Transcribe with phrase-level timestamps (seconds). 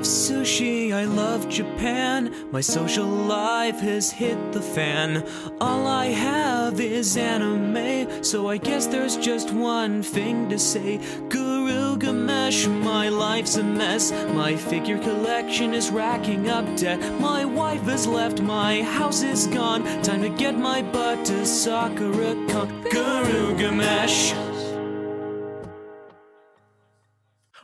[0.00, 2.34] love sushi, I love Japan.
[2.50, 5.22] My social life has hit the fan.
[5.60, 11.00] All I have is anime, so I guess there's just one thing to say.
[11.28, 14.10] Guru Gamesh, my life's a mess.
[14.32, 17.00] My figure collection is racking up debt.
[17.20, 19.84] My wife has left, my house is gone.
[20.02, 22.68] Time to get my butt to Sakura Con.
[22.90, 24.49] Guru Gamesh.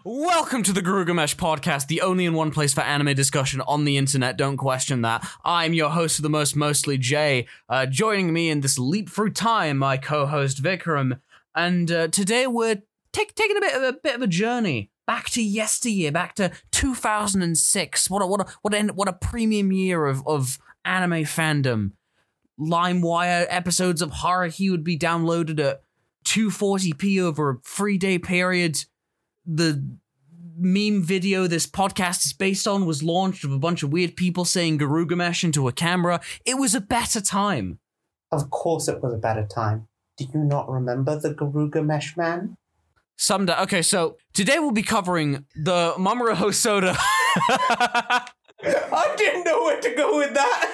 [0.08, 3.96] Welcome to the Gurugamesh podcast, the only and one place for anime discussion on the
[3.96, 4.36] internet.
[4.36, 5.28] Don't question that.
[5.44, 7.48] I'm your host of the most, mostly Jay.
[7.68, 11.18] Uh, joining me in this leap through time, my co-host Vikram,
[11.56, 15.42] and uh, today we're taking a bit of a bit of a journey back to
[15.42, 18.08] yesteryear, back to 2006.
[18.08, 21.94] What a what a what a, what a premium year of of anime fandom.
[22.60, 25.82] LimeWire episodes of Haruhi would be downloaded at
[26.26, 28.84] 240p over a three day period
[29.46, 29.82] the
[30.58, 34.44] meme video this podcast is based on was launched of a bunch of weird people
[34.44, 36.20] saying Garugamesh into a camera.
[36.44, 37.78] It was a better time.
[38.32, 39.88] Of course, it was a better time.
[40.16, 42.56] Do you not remember the Garuga Mesh Man?
[43.16, 43.54] Someday.
[43.62, 46.96] Okay, so today we'll be covering the Mamoru Hosoda.
[46.98, 48.24] I
[49.16, 50.72] didn't know where to go with that.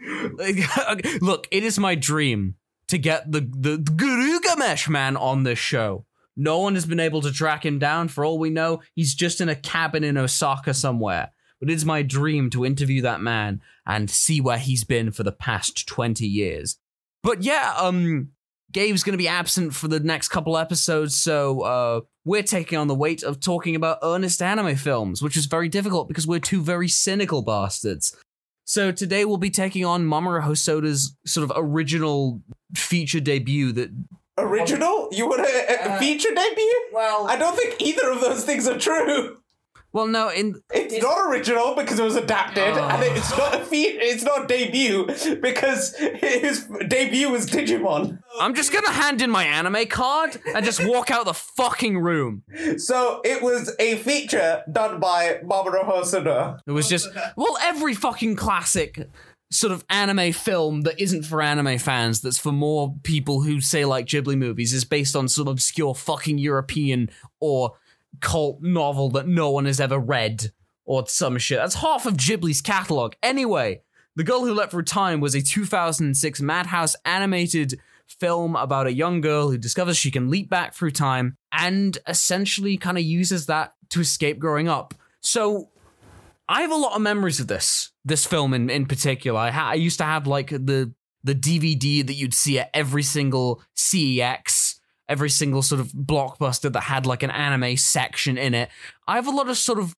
[1.20, 2.56] Look, it is my dream
[2.88, 6.04] to get the the, the Garugamesh Man on this show.
[6.38, 8.08] No one has been able to track him down.
[8.08, 11.32] For all we know, he's just in a cabin in Osaka somewhere.
[11.60, 15.32] But it's my dream to interview that man and see where he's been for the
[15.32, 16.78] past 20 years.
[17.24, 18.30] But yeah, um,
[18.72, 22.86] Gabe's going to be absent for the next couple episodes, so uh, we're taking on
[22.86, 26.62] the weight of talking about earnest anime films, which is very difficult because we're two
[26.62, 28.14] very cynical bastards.
[28.64, 32.42] So today we'll be taking on Mamoru Hosoda's sort of original
[32.74, 33.90] feature debut that
[34.38, 35.08] Original?
[35.12, 36.80] You want a, a Uh, feature debut?
[36.92, 39.38] well I don't think either of those things are true.
[39.92, 42.88] well no in It's not original because it was adapted, Oh.
[42.92, 43.96] and it's not a feat.
[44.00, 45.06] It's not debut
[45.40, 48.18] because his debut was Digimon.
[48.40, 52.42] I'm just gonna hand in my anime card and just walk out the fucking room.
[52.76, 56.58] So it was a feature done by Mamoru Hosoda.
[56.66, 59.08] It was just well every fucking classic
[59.50, 63.84] sort of anime film that isn't for anime fans that's for more people who say
[63.84, 67.08] like Ghibli movies is based on some obscure fucking European
[67.40, 67.72] or
[68.20, 70.52] cult novel that no one has ever read
[70.84, 71.58] or some shit.
[71.58, 73.14] That's half of Ghibli's catalog.
[73.22, 73.82] Anyway,
[74.16, 79.20] The Girl Who Leapt Through Time was a 2006 Madhouse animated film about a young
[79.20, 83.74] girl who discovers she can leap back through time and essentially kind of uses that
[83.90, 84.94] to escape growing up.
[85.20, 85.70] So
[86.48, 89.38] I have a lot of memories of this this film in in particular.
[89.38, 90.92] I, ha- I used to have like the
[91.24, 94.76] the DVD that you'd see at every single CEX,
[95.08, 98.70] every single sort of blockbuster that had like an anime section in it.
[99.06, 99.94] I have a lot of sort of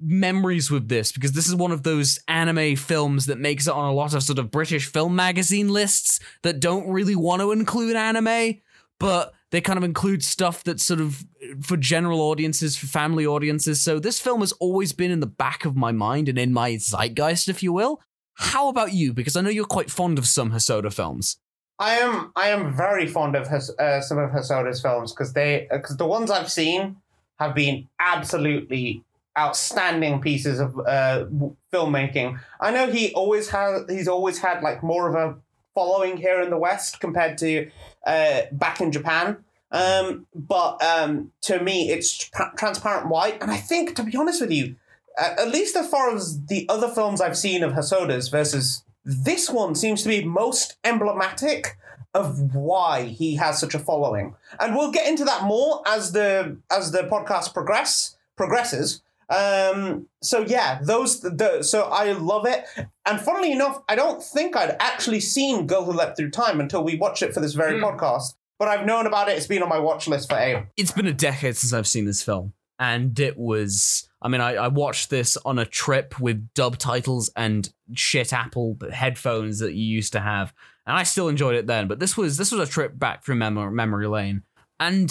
[0.00, 3.90] memories with this because this is one of those anime films that makes it on
[3.90, 7.96] a lot of sort of British film magazine lists that don't really want to include
[7.96, 8.60] anime,
[8.98, 11.24] but they kind of include stuff that's sort of
[11.62, 13.82] for general audiences, for family audiences.
[13.82, 16.76] So this film has always been in the back of my mind and in my
[16.76, 18.00] zeitgeist, if you will.
[18.34, 19.12] How about you?
[19.12, 21.38] Because I know you're quite fond of some Hosoda films.
[21.78, 25.66] I am I am very fond of Hos- uh, some of Hosoda's films because they
[25.70, 26.96] because the ones I've seen
[27.38, 29.02] have been absolutely
[29.38, 31.24] outstanding pieces of uh,
[31.72, 32.38] filmmaking.
[32.60, 35.36] I know he always has he's always had like more of a
[35.74, 37.70] following here in the West compared to
[38.06, 39.38] uh, back in Japan.
[39.72, 44.40] Um, but um, to me, it's tra- transparent white, and I think to be honest
[44.40, 44.76] with you,
[45.18, 49.74] at, least as far as the other films I've seen of Hosoda's versus this one
[49.74, 51.76] seems to be most emblematic
[52.14, 54.34] of why he has such a following.
[54.58, 59.02] And we'll get into that more as the as the podcast progress progresses.
[59.28, 62.64] Um, so yeah, those the so I love it.
[63.06, 66.82] And funnily enough, I don't think I'd actually seen Girl Who Leapt Through Time until
[66.82, 68.34] we watched it for this very podcast.
[68.60, 69.38] But I've known about it.
[69.38, 72.04] It's been on my watch list for a It's been a decade since I've seen
[72.04, 72.52] this film.
[72.78, 77.30] And it was, I mean, I, I watched this on a trip with dub titles
[77.34, 80.52] and shit Apple headphones that you used to have.
[80.86, 81.88] And I still enjoyed it then.
[81.88, 84.42] But this was this was a trip back through mem- memory lane.
[84.78, 85.10] And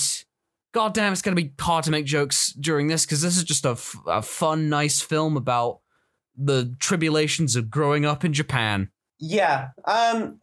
[0.72, 3.66] goddamn, it's going to be hard to make jokes during this because this is just
[3.66, 5.80] a, f- a fun, nice film about
[6.38, 8.92] the tribulations of growing up in Japan.
[9.18, 9.70] Yeah.
[9.86, 10.40] Um.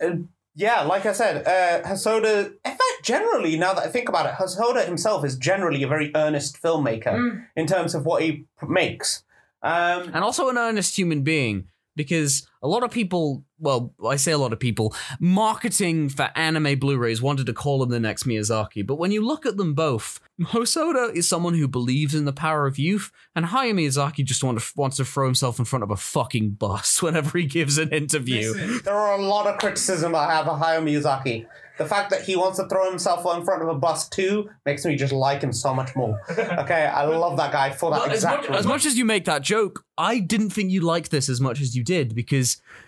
[0.57, 0.83] Yeah.
[0.83, 2.47] Like I said, uh, Hosoda.
[2.47, 6.11] In fact, generally, now that I think about it, Hosoda himself is generally a very
[6.17, 9.23] earnest filmmaker in terms of what he makes.
[9.63, 10.11] Um.
[10.15, 14.39] and also an earnest human being because a lot of people well, I say a
[14.39, 18.87] lot of people, marketing for anime Blu rays wanted to call him the next Miyazaki.
[18.87, 22.67] But when you look at them both, Hosoda is someone who believes in the power
[22.67, 25.91] of youth, and Hayao Miyazaki just want to, wants to throw himself in front of
[25.91, 28.81] a fucking bus whenever he gives an interview.
[28.81, 31.47] There are a lot of criticism I have of Hayao Miyazaki.
[31.79, 34.87] The fact that he wants to throw himself in front of a bus too makes
[34.87, 36.19] me just like him so much more.
[36.57, 39.27] Okay, I love that guy for that Well, as, much, as much as you make
[39.27, 42.86] that joke, I didn't think you liked this as much as you did because y-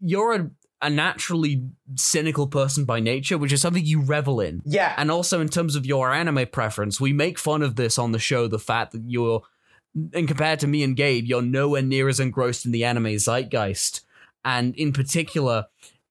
[0.00, 0.50] you're a,
[0.82, 1.62] a naturally
[1.96, 4.62] cynical person by nature, which is something you revel in.
[4.64, 8.12] yeah, And also, in terms of your anime preference, we make fun of this on
[8.12, 9.42] the show the fact that you're,
[10.14, 14.02] and compared to me and Gabe, you're nowhere near as engrossed in the anime zeitgeist.
[14.44, 15.66] And in particular,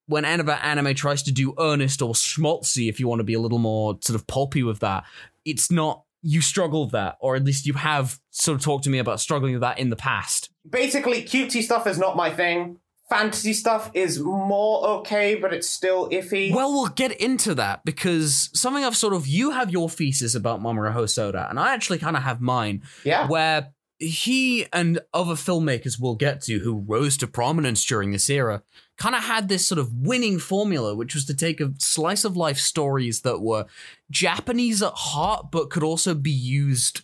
[0.05, 3.39] when anime, anime tries to do earnest or schmaltzy, if you want to be a
[3.39, 5.03] little more sort of pulpy with that,
[5.45, 6.03] it's not.
[6.21, 9.21] You struggle with that, or at least you have sort of talked to me about
[9.21, 10.49] struggling with that in the past.
[10.69, 12.77] basically cutesy stuff is not my thing.
[13.09, 16.53] Fantasy stuff is more okay, but it's still iffy.
[16.53, 20.61] Well, we'll get into that because something I've sort of you have your thesis about
[20.61, 22.83] Mamoru Hosoda, and I actually kind of have mine.
[23.03, 28.29] yeah, where he and other filmmakers we'll get to who rose to prominence during this
[28.29, 28.63] era
[28.97, 32.37] kind of had this sort of winning formula, which was to take a slice of
[32.37, 33.65] life stories that were
[34.09, 37.01] Japanese at heart, but could also be used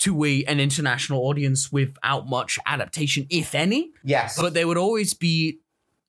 [0.00, 3.90] to a, an international audience without much adaptation, if any.
[4.04, 5.60] yes, But they would always be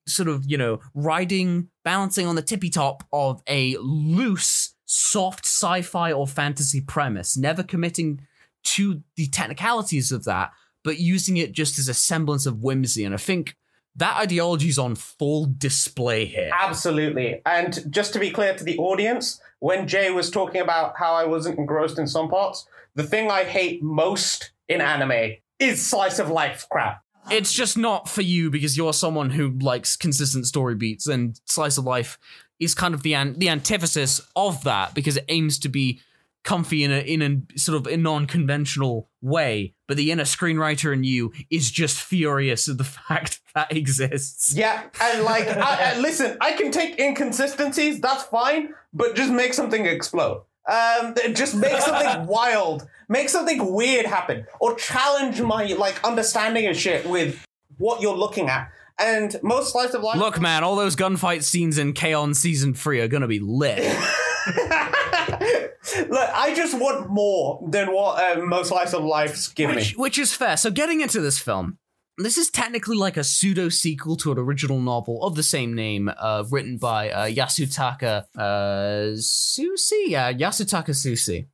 [0.07, 5.81] sort of, you know, riding, balancing on the tippy top of a loose, soft sci
[5.81, 8.21] fi or fantasy premise, never committing
[8.63, 10.51] to the technicalities of that,
[10.83, 13.03] but using it just as a semblance of whimsy.
[13.03, 13.55] And I think
[13.99, 16.49] that ideology is on full display here.
[16.53, 17.41] Absolutely.
[17.45, 21.25] And just to be clear to the audience, when Jay was talking about how I
[21.25, 26.29] wasn't engrossed in some parts, the thing I hate most in anime is slice of
[26.29, 27.03] life crap.
[27.29, 31.77] It's just not for you because you're someone who likes consistent story beats, and Slice
[31.77, 32.17] of Life
[32.59, 36.01] is kind of the an- the antithesis of that because it aims to be
[36.43, 39.73] comfy in a in a sort of a non-conventional way.
[39.87, 44.53] But the inner screenwriter in you is just furious at the fact that exists.
[44.55, 49.53] Yeah, and like, I, I- listen, I can take inconsistencies, that's fine, but just make
[49.53, 50.43] something explode.
[50.69, 56.77] Um, just make something wild, make something weird happen, or challenge my like understanding of
[56.77, 57.43] shit with
[57.77, 58.69] what you're looking at.
[59.01, 62.33] And most slice of life, Look, man, all those gunfight scenes in K-On!
[62.33, 63.79] season three are gonna be lit.
[66.09, 69.77] Look, I just want more than what uh, most slice of lives give me.
[69.77, 70.57] which, which is fair.
[70.57, 71.77] So, getting into this film,
[72.17, 76.11] this is technically like a pseudo sequel to an original novel of the same name,
[76.17, 80.07] uh, written by uh, Yasutaka uh, Tsutsui.
[80.07, 81.47] Yeah, Yasutaka Tsutsui.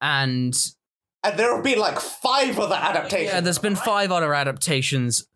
[0.00, 0.54] And
[1.24, 3.32] And there have been like five other adaptations.
[3.32, 5.26] yeah, there's been five other adaptations.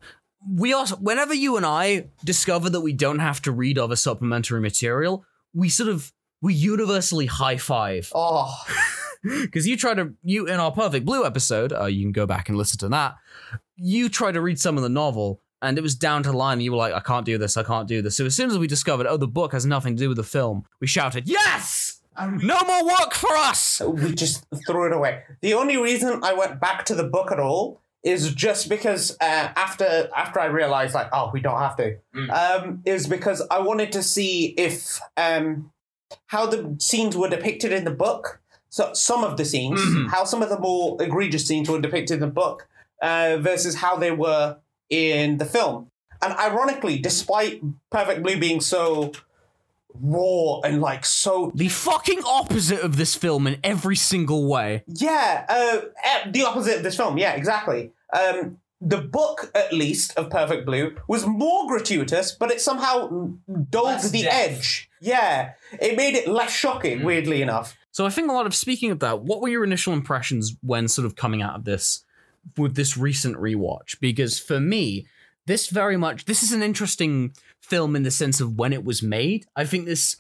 [0.49, 4.61] We also, whenever you and I discover that we don't have to read other supplementary
[4.61, 5.25] material,
[5.55, 8.11] we sort of we universally high five.
[8.15, 8.55] Oh,
[9.23, 12.49] because you try to you in our perfect blue episode uh, you can go back
[12.49, 13.17] and listen to that
[13.77, 16.55] you try to read some of the novel and it was down to the line
[16.55, 18.17] and you were like i can't do this i can't do this.
[18.17, 20.25] So as soon as we discovered oh the book has nothing to do with the
[20.25, 22.01] film we shouted yes!
[22.19, 23.83] And no more work for us!
[23.85, 25.25] We just threw it away.
[25.43, 29.49] The only reason I went back to the book at all is just because uh,
[29.55, 31.97] after after I realized like oh we don't have to.
[32.31, 35.73] Um, is because I wanted to see if um,
[36.27, 38.41] how the scenes were depicted in the book.
[38.69, 40.09] So some of the scenes, Mhm.
[40.11, 42.69] how some of the more egregious scenes were depicted in the book
[43.03, 44.57] uh, versus how they were
[44.91, 45.91] in the film.
[46.23, 47.61] And ironically, despite
[47.91, 49.13] Perfect Blue being so
[50.01, 55.45] raw and like so the fucking opposite of this film in every single way Yeah,
[55.49, 57.17] uh, eh, the opposite of this film.
[57.19, 57.93] Yeah, exactly.
[58.13, 63.09] Um, the book, at least, of Perfect Blue was more gratuitous, but it somehow
[63.71, 64.35] dulled Less the depth.
[64.35, 64.91] edge.
[65.01, 67.05] Yeah, it made it less shocking, mm.
[67.05, 67.77] weirdly enough.
[67.91, 70.87] so i think a lot of speaking of that what were your initial impressions when
[70.89, 72.05] sort of coming out of this
[72.59, 75.07] with this recent rewatch because for me
[75.47, 79.03] this very much this is an interesting film in the sense of when it was
[79.03, 80.17] made i think this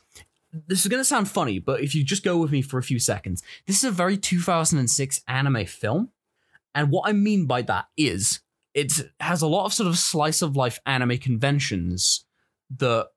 [0.68, 2.82] this is going to sound funny but if you just go with me for a
[2.82, 6.10] few seconds this is a very 2006 anime film
[6.74, 8.40] and what i mean by that is
[8.76, 12.26] it has a lot of sort of slice of life anime conventions
[12.78, 13.08] that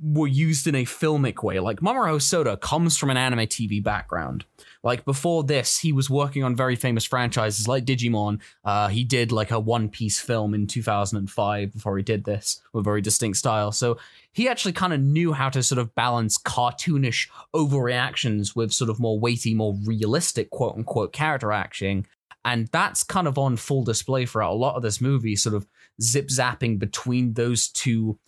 [0.00, 1.58] were used in a filmic way.
[1.58, 4.44] Like Mamoru Soda comes from an anime TV background.
[4.84, 8.40] Like before this, he was working on very famous franchises like Digimon.
[8.64, 12.84] Uh, he did like a One Piece film in 2005 before he did this with
[12.84, 13.72] very distinct style.
[13.72, 13.96] So
[14.30, 19.00] he actually kind of knew how to sort of balance cartoonish overreactions with sort of
[19.00, 22.06] more weighty, more realistic quote unquote character acting.
[22.48, 25.66] And that's kind of on full display throughout a lot of this movie, sort of
[26.00, 28.18] zip zapping between those two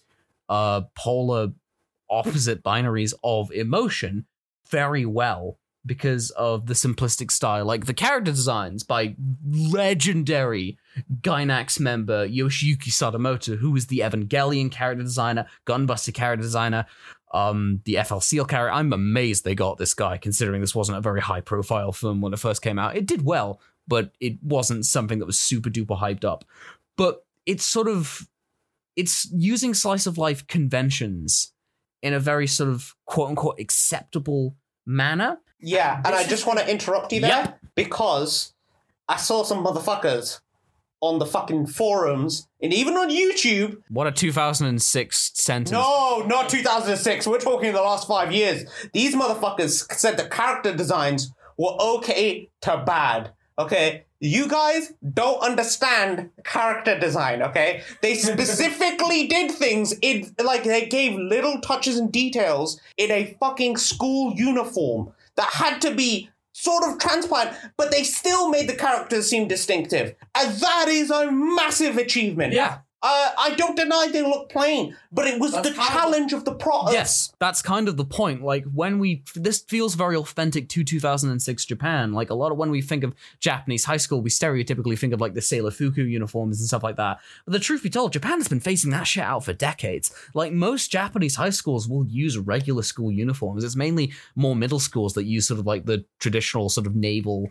[0.50, 1.52] uh polar
[2.10, 4.26] opposite binaries of emotion
[4.68, 7.64] very well because of the simplistic style.
[7.64, 9.16] Like the character designs by
[9.48, 10.76] legendary
[11.22, 16.84] Gainax member Yoshiyuki Sadamoto, who was the Evangelion character designer, Gunbuster character designer,
[17.32, 18.74] um, the FLCL character.
[18.74, 22.34] I'm amazed they got this guy, considering this wasn't a very high profile film when
[22.34, 22.96] it first came out.
[22.96, 26.44] It did well, but it wasn't something that was super duper hyped up.
[26.96, 28.28] But it's sort of
[28.96, 31.52] it's using slice of life conventions
[32.02, 34.56] in a very sort of quote unquote acceptable
[34.87, 35.38] manner.
[35.60, 37.58] Yeah, and I just want to interrupt you there Yep.
[37.75, 38.54] because
[39.08, 40.40] I saw some motherfuckers
[41.02, 43.78] on the fucking forums and even on YouTube.
[43.88, 45.70] What a 2006 sentence.
[45.72, 47.26] No, not 2006.
[47.26, 48.64] We're talking the last five years.
[48.92, 53.32] These motherfuckers said the character designs were okay to bad.
[53.60, 57.42] Okay, you guys don't understand character design.
[57.42, 63.36] Okay, they specifically did things in like they gave little touches and details in a
[63.40, 68.76] fucking school uniform that had to be sort of transparent, but they still made the
[68.76, 72.52] characters seem distinctive, and that is a massive achievement.
[72.52, 72.78] Yeah.
[73.02, 76.33] Uh, I don't deny they look plain, but it was That's the kind of- challenge
[76.35, 76.90] of the pro.
[76.90, 78.42] Yes, that's kind of the point.
[78.42, 82.12] Like when we this feels very authentic to 2006 Japan.
[82.12, 85.21] Like a lot of when we think of Japanese high school, we stereotypically think of
[85.21, 87.21] like the Sailor Fuku uniforms and stuff like that.
[87.47, 90.12] But the truth be told, Japan has been facing that shit out for decades.
[90.35, 93.64] Like most Japanese high schools will use regular school uniforms.
[93.64, 97.50] It's mainly more middle schools that use sort of like the traditional sort of naval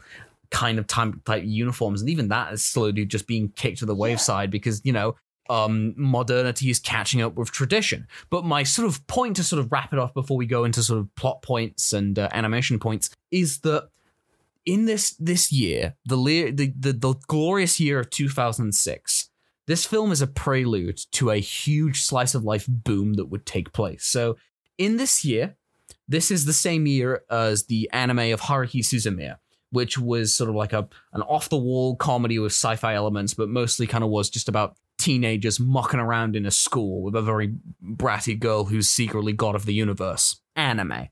[0.51, 3.95] kind of time type uniforms, and even that is slowly just being kicked to the
[3.95, 5.15] wayside because you know
[5.49, 8.07] um, modernity is catching up with tradition.
[8.29, 10.83] But my sort of point to sort of wrap it off before we go into
[10.83, 13.89] sort of plot points and uh, animation points is that
[14.65, 19.29] in this this year, the, le- the the the glorious year of 2006,
[19.65, 23.73] this film is a prelude to a huge slice of life boom that would take
[23.73, 24.05] place.
[24.05, 24.37] So
[24.77, 25.55] in this year,
[26.07, 29.37] this is the same year as the anime of Haruhi Suzumiya,
[29.71, 33.49] which was sort of like a an off the wall comedy with sci-fi elements, but
[33.49, 37.55] mostly kind of was just about teenagers mucking around in a school with a very
[37.83, 40.41] bratty girl who's secretly god of the universe.
[40.55, 41.07] Anime.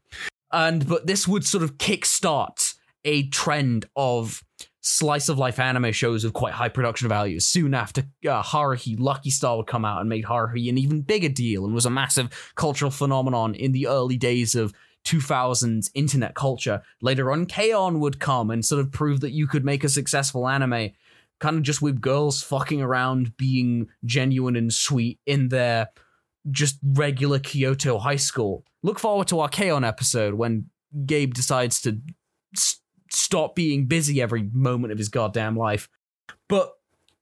[0.52, 4.44] And but this would sort of kickstart a trend of
[4.82, 7.46] slice of life anime shows with quite high production values.
[7.46, 11.30] Soon after uh, Haruhi, Lucky Star would come out and made Haruhi an even bigger
[11.30, 14.74] deal and was a massive cultural phenomenon in the early days of
[15.06, 16.82] 2000s internet culture.
[17.02, 18.00] Later on, K-On!
[18.00, 20.92] would come and sort of prove that you could make a successful anime
[21.40, 25.90] kind of just with girls fucking around being genuine and sweet in their
[26.50, 28.64] just regular Kyoto high school.
[28.84, 29.84] Look forward to our K-On!
[29.84, 30.70] episode when
[31.06, 32.00] Gabe decides to
[32.56, 35.90] s- stop being busy every moment of his goddamn life.
[36.48, 36.74] But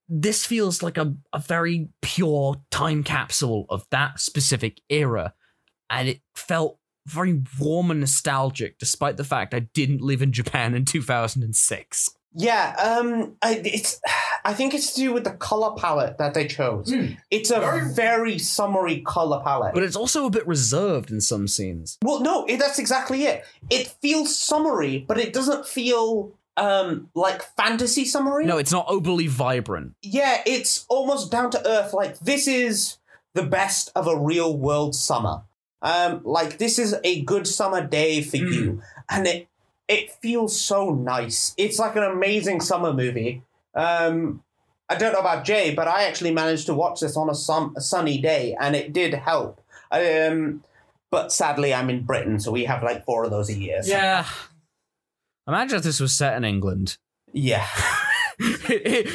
[0.08, 5.34] this feels like a, a very pure time capsule of that specific era.
[5.90, 10.74] And it felt very warm and nostalgic, despite the fact I didn't live in Japan
[10.74, 12.10] in 2006.
[12.38, 14.00] Yeah, um, I, it's.
[14.44, 16.92] I think it's to do with the color palette that they chose.
[16.94, 17.13] Hmm.
[17.32, 19.74] It's a Very- very summery color palette.
[19.74, 21.98] But it's also a bit reserved in some scenes.
[22.04, 23.44] well, no, it, that's exactly it.
[23.72, 28.46] It feels summery, but it doesn't feel um like fantasy summery.
[28.46, 29.96] No, it's not overly vibrant.
[30.01, 31.94] Yeah, it's almost down to earth.
[31.94, 32.98] Like this is
[33.34, 35.42] the best of a real world summer.
[35.82, 38.54] Um, like this is a good summer day for Mm.
[38.54, 39.48] you, and it
[39.88, 41.54] it feels so nice.
[41.58, 43.44] It's like an amazing summer movie.
[43.74, 44.44] Um,
[44.89, 47.74] I don't know about Jay, but I actually managed to watch this on a, sun,
[47.75, 49.62] a sunny day, and it did help.
[49.92, 50.63] Um,
[51.12, 53.82] but sadly, I'm in Britain, so we have like four of those a year.
[53.84, 54.25] so- Yeah.
[55.48, 56.98] Imagine if this was set in England.
[57.34, 57.68] yeah.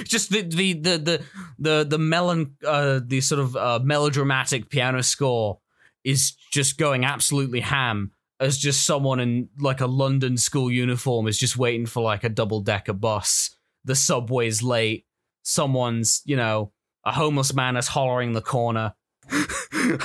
[0.04, 1.22] just the the the the
[1.58, 5.58] the the melon uh the sort of uh, melodramatic piano score
[6.04, 11.38] is just going absolutely ham as just someone in like a London school uniform is
[11.38, 13.50] just waiting for like a double decker bus.
[13.84, 15.06] The subway's late.
[15.42, 16.72] Someone's you know
[17.04, 18.94] a homeless man is hollering the corner.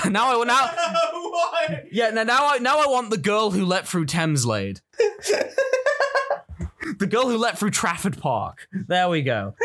[0.05, 0.71] now I now
[1.91, 4.81] yeah, now, now I now I want the girl who let through Thameslade.
[6.99, 8.67] the girl who let through Trafford Park.
[8.87, 9.55] There we go.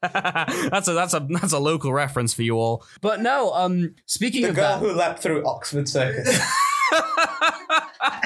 [0.00, 2.84] that's a that's a that's a local reference for you all.
[3.00, 6.40] But no, um speaking The of the girl that, who leapt through Oxford Circus.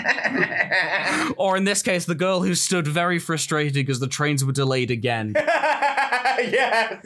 [1.37, 4.91] or in this case, the girl who stood very frustrated because the trains were delayed
[4.91, 5.33] again.
[5.37, 7.01] yeah.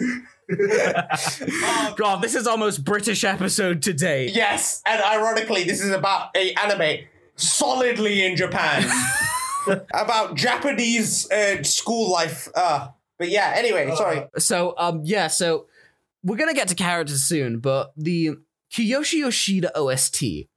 [1.97, 4.28] God, this is almost British episode today.
[4.28, 7.05] Yes, and ironically, this is about a anime
[7.37, 8.88] solidly in Japan
[9.93, 12.49] about Japanese uh, school life.
[12.55, 12.88] Uh,
[13.19, 14.26] but yeah, anyway, sorry.
[14.38, 15.67] So um yeah, so
[16.23, 18.37] we're gonna get to characters soon, but the
[18.73, 20.48] Kiyoshi Yoshida OST.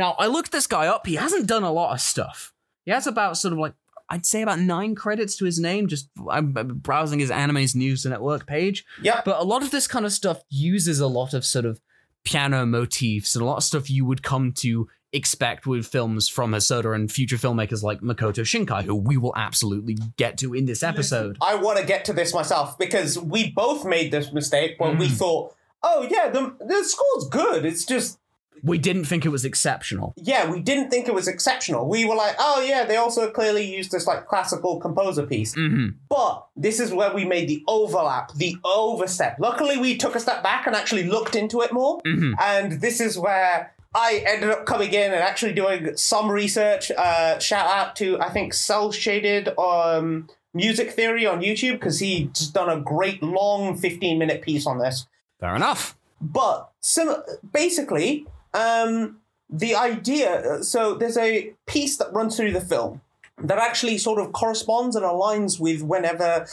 [0.00, 1.06] Now, I looked this guy up.
[1.06, 2.54] He hasn't done a lot of stuff.
[2.86, 3.74] He has about sort of like,
[4.08, 5.86] I'd say about nine credits to his name.
[5.88, 8.84] Just I'm browsing his anime's news and network page.
[9.02, 9.20] Yeah.
[9.24, 11.80] But a lot of this kind of stuff uses a lot of sort of
[12.24, 16.52] piano motifs and a lot of stuff you would come to expect with films from
[16.52, 20.82] Hosoda and future filmmakers like Makoto Shinkai, who we will absolutely get to in this
[20.82, 21.36] episode.
[21.42, 25.08] I want to get to this myself because we both made this mistake when we
[25.08, 25.16] Mm.
[25.16, 27.64] thought, oh yeah, the the score's good.
[27.64, 28.18] It's just
[28.62, 30.14] We didn't think it was exceptional.
[30.16, 31.88] yeah, we didn't think it was exceptional.
[31.88, 35.54] We were like, oh yeah, they also clearly used this like classical composer piece.
[35.54, 39.36] hmm But this is where we made the overlap, the overstep.
[39.38, 42.00] Luckily, we took a step back and actually looked into it more.
[42.02, 42.34] Mhm.
[42.40, 46.90] And this is where I ended up coming in and actually doing some research.
[46.92, 52.48] Uh, shout out to, I think, Cell Shaded um, Music Theory on YouTube because he's
[52.48, 55.06] done a great long 15 minute piece on this.
[55.40, 55.96] Fair enough.
[56.20, 57.16] But sim-
[57.52, 63.00] basically, um, the idea so there's a piece that runs through the film
[63.42, 66.46] that actually sort of corresponds and aligns with whenever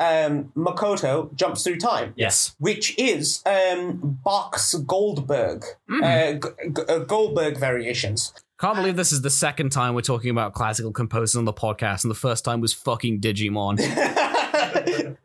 [0.00, 2.56] um, Makoto jumps through time, Yes.
[2.58, 5.64] which is um, Bach's Goldberg,
[6.02, 6.40] uh, G-
[6.74, 8.34] G- uh, Goldberg variations.
[8.60, 12.02] Can't believe this is the second time we're talking about classical composers on the podcast,
[12.02, 13.76] and the first time was fucking Digimon.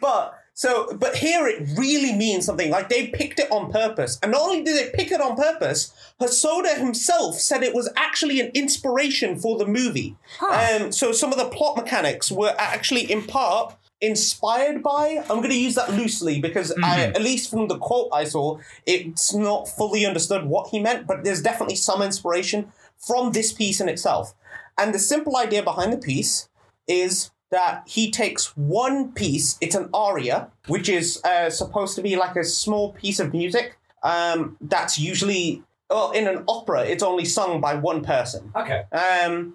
[0.00, 4.18] but so but here it really means something like they picked it on purpose.
[4.22, 8.40] And not only did they pick it on purpose Hosoda himself said it was actually
[8.40, 10.16] an inspiration for the movie.
[10.40, 15.50] Um, so some of the plot mechanics were actually in part inspired by i'm going
[15.50, 19.68] to use that loosely because I, at least from the quote i saw it's not
[19.68, 24.34] fully understood what he meant but there's definitely some inspiration from this piece in itself.
[24.78, 26.48] And the simple idea behind the piece
[26.86, 32.16] is that he takes one piece, it's an aria, which is uh, supposed to be
[32.16, 37.24] like a small piece of music um, that's usually, well, in an opera, it's only
[37.24, 38.52] sung by one person.
[38.54, 38.84] Okay.
[38.92, 39.54] Um,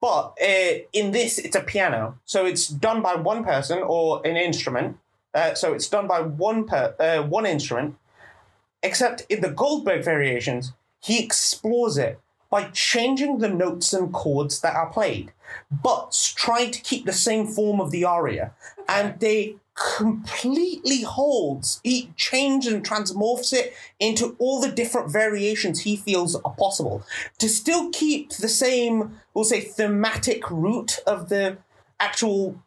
[0.00, 2.18] but uh, in this, it's a piano.
[2.26, 4.98] So it's done by one person or an instrument.
[5.34, 7.96] Uh, so it's done by one per, uh, one instrument.
[8.82, 14.76] Except in the Goldberg variations, he explores it by changing the notes and chords that
[14.76, 15.32] are played,
[15.70, 18.52] but trying to keep the same form of the aria.
[18.88, 25.96] And they completely holds, he changes and transmorphs it into all the different variations he
[25.96, 27.04] feels are possible
[27.38, 31.58] to still keep the same, we'll say, thematic root of the
[32.00, 32.60] actual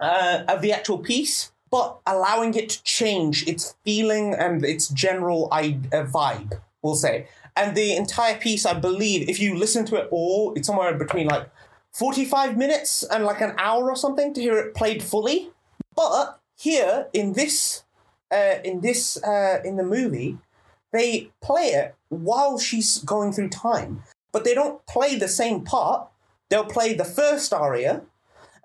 [0.00, 5.48] uh, of the actual piece, but allowing it to change its feeling and its general
[5.52, 7.26] I- uh, vibe, we'll say.
[7.56, 11.26] And the entire piece, I believe, if you listen to it all, it's somewhere between
[11.26, 11.50] like
[11.92, 15.50] 45 minutes and like an hour or something to hear it played fully.
[15.94, 17.84] But here in this,
[18.32, 20.38] uh, in this, uh, in the movie,
[20.92, 26.08] they play it while she's going through time, but they don't play the same part.
[26.48, 28.02] They'll play the first aria,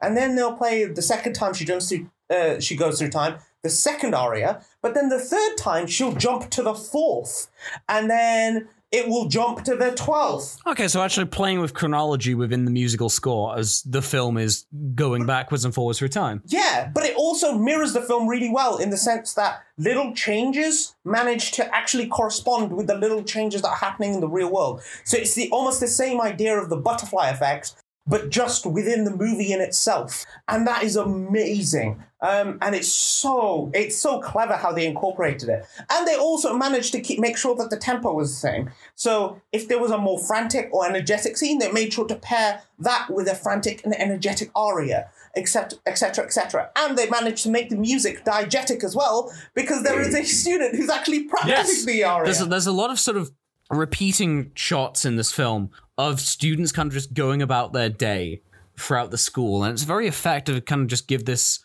[0.01, 2.09] and then they'll play the second time she jumps through.
[2.29, 3.39] Uh, she goes through time.
[3.63, 7.49] The second aria, but then the third time she'll jump to the fourth,
[7.87, 10.59] and then it will jump to the twelfth.
[10.67, 15.25] Okay, so actually playing with chronology within the musical score as the film is going
[15.25, 16.43] backwards and forwards through time.
[16.45, 20.95] Yeah, but it also mirrors the film really well in the sense that little changes
[21.03, 24.81] manage to actually correspond with the little changes that are happening in the real world.
[25.05, 27.73] So it's the almost the same idea of the butterfly effect,
[28.05, 32.03] but just within the movie in itself, and that is amazing.
[32.23, 36.93] Um, and it's so it's so clever how they incorporated it, and they also managed
[36.93, 38.69] to keep make sure that the tempo was the same.
[38.95, 42.61] So if there was a more frantic or energetic scene, they made sure to pair
[42.79, 46.69] that with a frantic and energetic aria, etc., etc., etc.
[46.77, 50.77] And they managed to make the music diegetic as well because there is a student
[50.77, 52.23] who's actually practicing the aria.
[52.23, 53.33] There's a, there's a lot of sort of
[53.69, 58.41] repeating shots in this film of students kind of just going about their day
[58.77, 61.62] throughout the school, and it's very effective to kind of just give this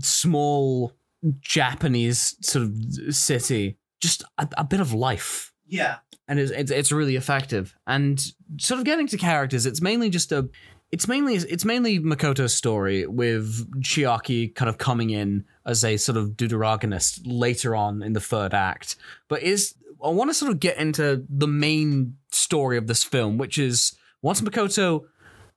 [0.00, 0.92] small
[1.40, 5.52] Japanese sort of city just a, a bit of life.
[5.66, 5.96] yeah.
[6.28, 7.74] and it's, it's it's really effective.
[7.86, 8.20] And
[8.58, 10.48] sort of getting to characters, it's mainly just a,
[10.90, 16.18] it's mainly it's mainly Makoto's story with Chiaki kind of coming in as a sort
[16.18, 18.96] of deuteragonist later on in the third act.
[19.28, 19.74] But is
[20.04, 23.96] I want to sort of get into the main story of this film, which is
[24.20, 25.04] once Makoto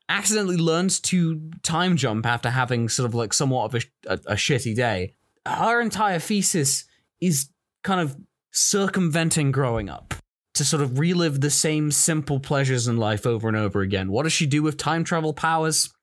[0.09, 4.35] accidentally learns to time jump after having sort of like somewhat of a, a, a
[4.35, 5.13] shitty day.
[5.45, 6.85] Her entire thesis
[7.21, 7.49] is
[7.83, 8.15] kind of
[8.51, 10.13] circumventing growing up
[10.53, 14.09] to sort of relive the same simple pleasures in life over and over again.
[14.09, 15.93] What does she do with time travel powers?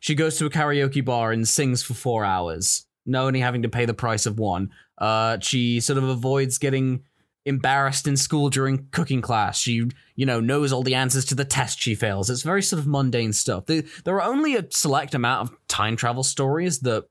[0.00, 3.68] She goes to a karaoke bar and sings for four hours, no only having to
[3.68, 4.70] pay the price of one.
[4.98, 7.04] Uh, she sort of avoids getting
[7.46, 9.58] embarrassed in school during cooking class.
[9.58, 12.30] She, you know, knows all the answers to the test she fails.
[12.30, 13.66] It's very sort of mundane stuff.
[13.66, 17.04] There, there are only a select amount of time travel stories that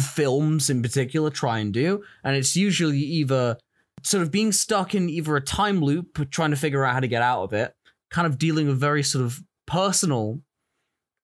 [0.00, 3.56] films in particular try and do, and it's usually either
[4.02, 7.08] sort of being stuck in either a time loop, trying to figure out how to
[7.08, 7.74] get out of it,
[8.10, 10.40] kind of dealing with very sort of personal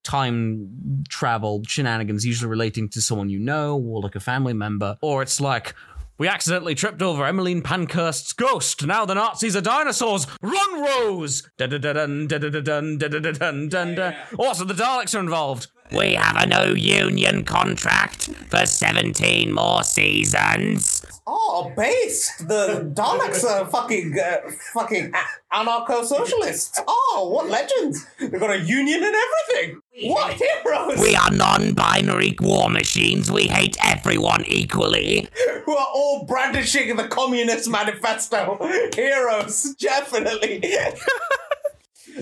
[0.02, 5.22] time travel shenanigans, usually relating to someone you know or like a family member, or
[5.22, 5.74] it's like
[6.20, 8.86] we accidentally tripped over Emmeline Pankhurst's ghost.
[8.86, 10.26] Now the Nazis are dinosaurs.
[10.42, 11.48] Run, Rose!
[11.58, 11.78] Also,
[14.66, 15.68] the Daleks are involved.
[15.92, 21.04] We have a no union contract for 17 more seasons.
[21.26, 22.46] Oh, based.
[22.48, 25.12] The Daleks are fucking, uh, fucking
[25.52, 26.80] anarcho socialists.
[26.86, 28.06] Oh, what legends!
[28.18, 29.80] They've got a union and everything.
[30.10, 31.00] What heroes!
[31.00, 33.30] We are non binary war machines.
[33.30, 35.28] We hate everyone equally.
[35.64, 38.58] Who are all brandishing the Communist Manifesto.
[38.94, 40.62] Heroes, definitely.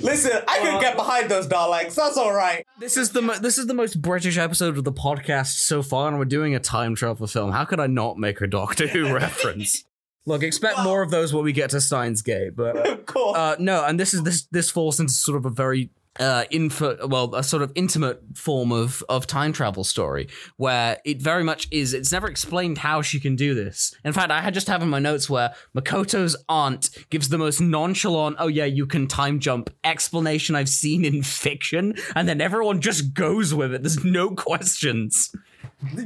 [0.00, 1.94] Listen, I can get behind those Daleks.
[1.94, 2.64] That's all right.
[2.78, 6.08] This is the mo- this is the most British episode of the podcast so far,
[6.08, 7.52] and we're doing a time travel film.
[7.52, 9.84] How could I not make a Doctor Who reference?
[10.26, 13.36] Look, expect more of those when we get to Steins Gate, but Of course.
[13.38, 17.06] uh, no, and this is this this falls into sort of a very uh info
[17.06, 21.68] well a sort of intimate form of of time travel story where it very much
[21.70, 24.82] is it's never explained how she can do this in fact i had just have
[24.82, 29.38] in my notes where makoto's aunt gives the most nonchalant oh yeah you can time
[29.38, 34.30] jump explanation i've seen in fiction and then everyone just goes with it there's no
[34.30, 35.30] questions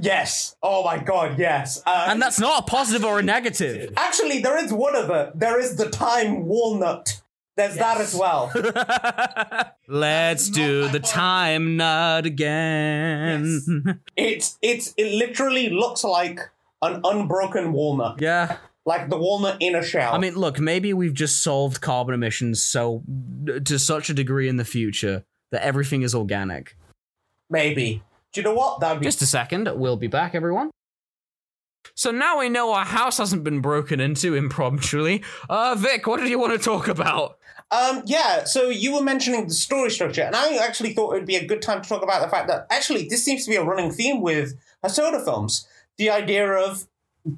[0.01, 0.57] yes.
[0.63, 1.83] Oh my god, yes.
[1.87, 5.39] Uh, and that's not a positive or a negative actually, there is one of it.
[5.39, 7.22] There is the time walnut.
[7.57, 8.51] There's that as well.
[9.89, 16.41] let's do the time nut again it's it's it literally looks like
[16.81, 20.13] an unbroken walnut, yeah like the walnut in a shell.
[20.13, 23.03] I mean, look, maybe we've just solved carbon emissions so
[23.65, 26.77] to such a degree in the future that everything is organic.
[27.51, 28.03] maybe.
[28.33, 28.81] Do you know what?
[28.81, 30.71] That'd be Just a second, we'll be back, everyone.
[31.95, 35.19] So now we know our house hasn't been broken into impromptu.
[35.51, 37.39] Uh, Vic, what did you want to talk about?
[37.73, 41.27] Um, yeah, so you were mentioning the story structure, and I actually thought it would
[41.27, 43.57] be a good time to talk about the fact that actually this seems to be
[43.57, 44.55] a running theme with
[44.85, 45.67] Hosoda films.
[45.97, 46.87] The idea of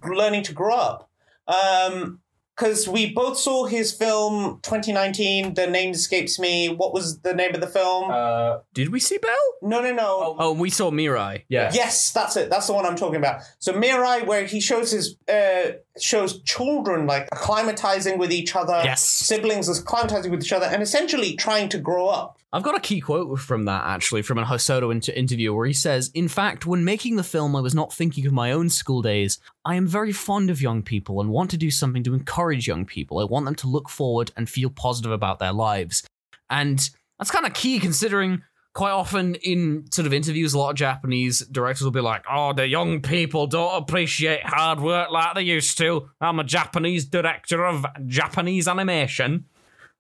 [0.05, 1.11] learning to grow up.
[1.47, 2.21] Um,
[2.57, 6.69] because we both saw his film 2019, the name escapes me.
[6.69, 8.11] What was the name of the film?
[8.11, 9.35] Uh, did we see Bell?
[9.63, 10.37] no, no, no.
[10.39, 11.45] Oh, we saw Mirai.
[11.49, 11.71] Yeah.
[11.73, 12.51] Yes, that's it.
[12.51, 13.43] That's the one I'm talking about.
[13.59, 18.81] So Mirai, where he shows his uh, shows children like acclimatizing with each other.
[18.85, 19.03] Yes.
[19.03, 22.39] Siblings is acclimatizing with each other and essentially trying to grow up.
[22.55, 25.73] I've got a key quote from that actually from an Hosoda inter- interview where he
[25.73, 29.03] says, "In fact, when making the film, I was not thinking of my own school
[29.03, 29.41] days.
[29.65, 32.87] I am very fond of young people and want to do something to encourage young
[32.87, 33.19] people.
[33.19, 36.05] I want them to look forward and feel positive about their lives."
[36.49, 36.89] And
[37.19, 41.41] that's kind of key considering quite often in sort of interviews a lot of Japanese
[41.41, 45.77] directors will be like, "Oh, the young people don't appreciate hard work like they used
[45.79, 46.09] to.
[46.21, 49.47] I'm a Japanese director of Japanese animation."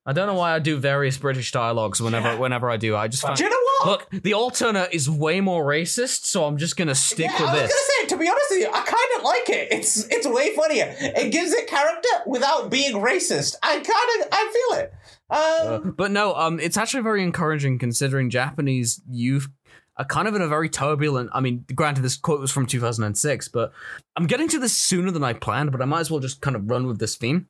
[0.06, 2.94] I don't know why I do various British dialogues whenever whenever I do.
[2.94, 3.86] I just find Do you know what?
[4.12, 7.52] look the alternate is way more racist, so I'm just gonna stick Yeah, with I
[7.54, 7.70] was this.
[7.70, 9.68] gonna say, to be honest with you, I kind of like it.
[9.72, 10.94] It's it's way funnier.
[10.98, 13.56] It gives it character without being racist.
[13.62, 14.92] I kind of I feel it.
[15.30, 19.48] Um, But no, um, it's actually very encouraging considering Japanese youth
[19.96, 21.30] are kind of in a very turbulent.
[21.32, 23.72] I mean, granted, this quote was from 2006, but
[24.16, 25.72] I'm getting to this sooner than I planned.
[25.72, 27.48] But I might as well just kind of run with this theme.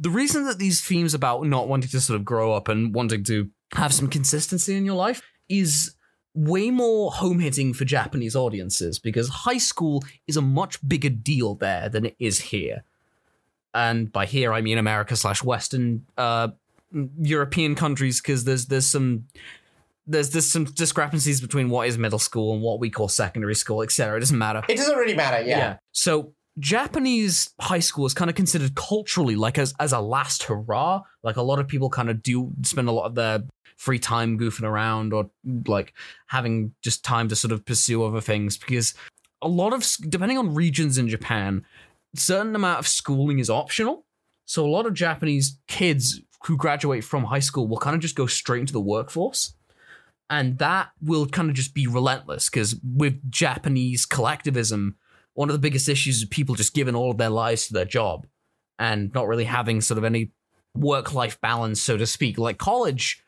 [0.00, 3.24] The reason that these themes about not wanting to sort of grow up and wanting
[3.24, 5.94] to have some consistency in your life is
[6.34, 11.54] way more home hitting for Japanese audiences because high school is a much bigger deal
[11.54, 12.82] there than it is here.
[13.72, 16.48] And by here, I mean America slash Western uh,
[17.20, 19.26] European countries because there's there's some
[20.06, 23.82] there's there's some discrepancies between what is middle school and what we call secondary school,
[23.82, 24.16] etc.
[24.16, 24.62] It doesn't matter.
[24.68, 25.44] it doesn't really matter.
[25.44, 25.78] Yeah.
[25.92, 31.02] So Japanese high school is kind of considered culturally like as as a last hurrah.
[31.22, 33.42] Like a lot of people kind of do spend a lot of their
[33.76, 35.30] free time goofing around or
[35.66, 35.94] like
[36.26, 38.94] having just time to sort of pursue other things because
[39.42, 41.64] a lot of depending on regions in Japan,
[42.14, 44.06] certain amount of schooling is optional.
[44.46, 48.14] So a lot of Japanese kids who graduate from high school will kind of just
[48.14, 49.54] go straight into the workforce.
[50.30, 54.96] And that will kind of just be relentless because with Japanese collectivism,
[55.34, 57.84] one of the biggest issues is people just giving all of their lives to their
[57.84, 58.26] job
[58.78, 60.30] and not really having sort of any
[60.76, 62.38] work life balance, so to speak.
[62.38, 63.22] Like college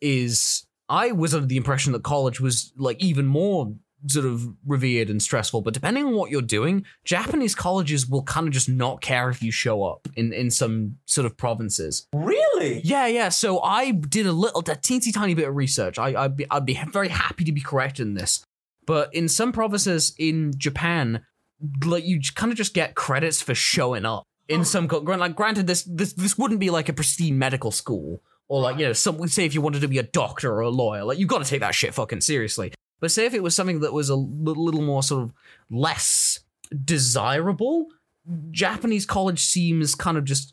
[0.00, 3.74] is, I was under the impression that college was like even more
[4.08, 5.60] sort of revered and stressful.
[5.62, 9.42] But depending on what you're doing, Japanese colleges will kind of just not care if
[9.42, 12.06] you show up in in some sort of provinces.
[12.12, 12.80] Really?
[12.82, 13.28] Yeah, yeah.
[13.28, 15.98] So I did a little, a teensy tiny bit of research.
[15.98, 18.44] I, I'd be, I'd be very happy to be correct in this.
[18.86, 21.24] But in some provinces in Japan,
[21.84, 24.24] like you kind of just get credits for showing up.
[24.48, 24.64] In oh.
[24.64, 28.22] some, co- like, granted, this this this wouldn't be like a pristine medical school
[28.52, 30.68] or like you know, some say if you wanted to be a doctor or a
[30.68, 32.72] lawyer, like you got to take that shit fucking seriously.
[33.00, 35.32] But say if it was something that was a little more sort of
[35.70, 36.40] less
[36.84, 37.86] desirable,
[38.50, 40.52] Japanese college seems kind of just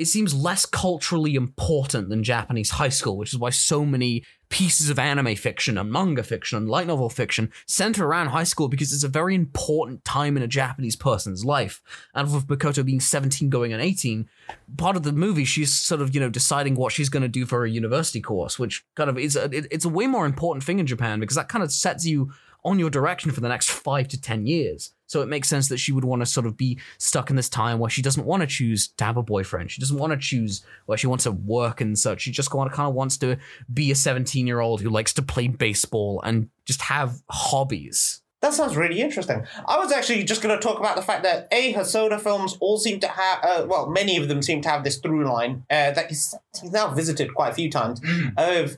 [0.00, 4.90] it seems less culturally important than Japanese high school, which is why so many pieces
[4.90, 8.92] of anime fiction and manga fiction and light novel fiction center around high school because
[8.92, 11.80] it's a very important time in a Japanese person's life.
[12.14, 14.28] And with Makoto being 17 going on 18,
[14.76, 17.46] part of the movie she's sort of, you know, deciding what she's going to do
[17.46, 20.64] for a university course, which kind of is a, it- it's a way more important
[20.64, 22.32] thing in Japan because that kind of sets you
[22.64, 24.92] on your direction for the next 5 to 10 years.
[25.10, 27.48] So it makes sense that she would want to sort of be stuck in this
[27.48, 29.72] time where she doesn't want to choose to have a boyfriend.
[29.72, 32.20] She doesn't want to choose where she wants to work and such.
[32.20, 33.36] She just kind of wants to
[33.74, 38.22] be a 17 year old who likes to play baseball and just have hobbies.
[38.40, 39.44] That sounds really interesting.
[39.66, 42.78] I was actually just going to talk about the fact that A, Hosoda films all
[42.78, 45.90] seem to have, uh, well, many of them seem to have this through line uh,
[45.90, 48.00] that he's, he's now visited quite a few times
[48.36, 48.76] of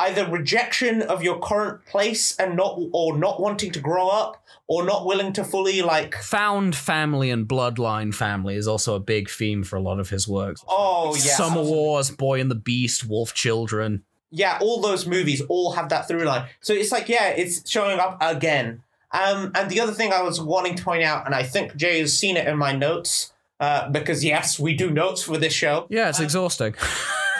[0.00, 4.84] either rejection of your current place and not, or not wanting to grow up, or
[4.84, 9.62] not willing to fully like, Found family and bloodline family is also a big theme
[9.64, 10.64] for a lot of his works.
[10.68, 14.04] oh yeah, Summer Wars, Boy and the Beast, Wolf Children.
[14.30, 16.46] yeah, all those movies all have that through line.
[16.60, 18.82] So it's like, yeah, it's showing up again.
[19.12, 21.98] Um, and the other thing I was wanting to point out, and I think Jay
[21.98, 25.86] has seen it in my notes, uh, because yes, we do notes for this show.
[25.90, 26.74] Yeah, it's exhausting.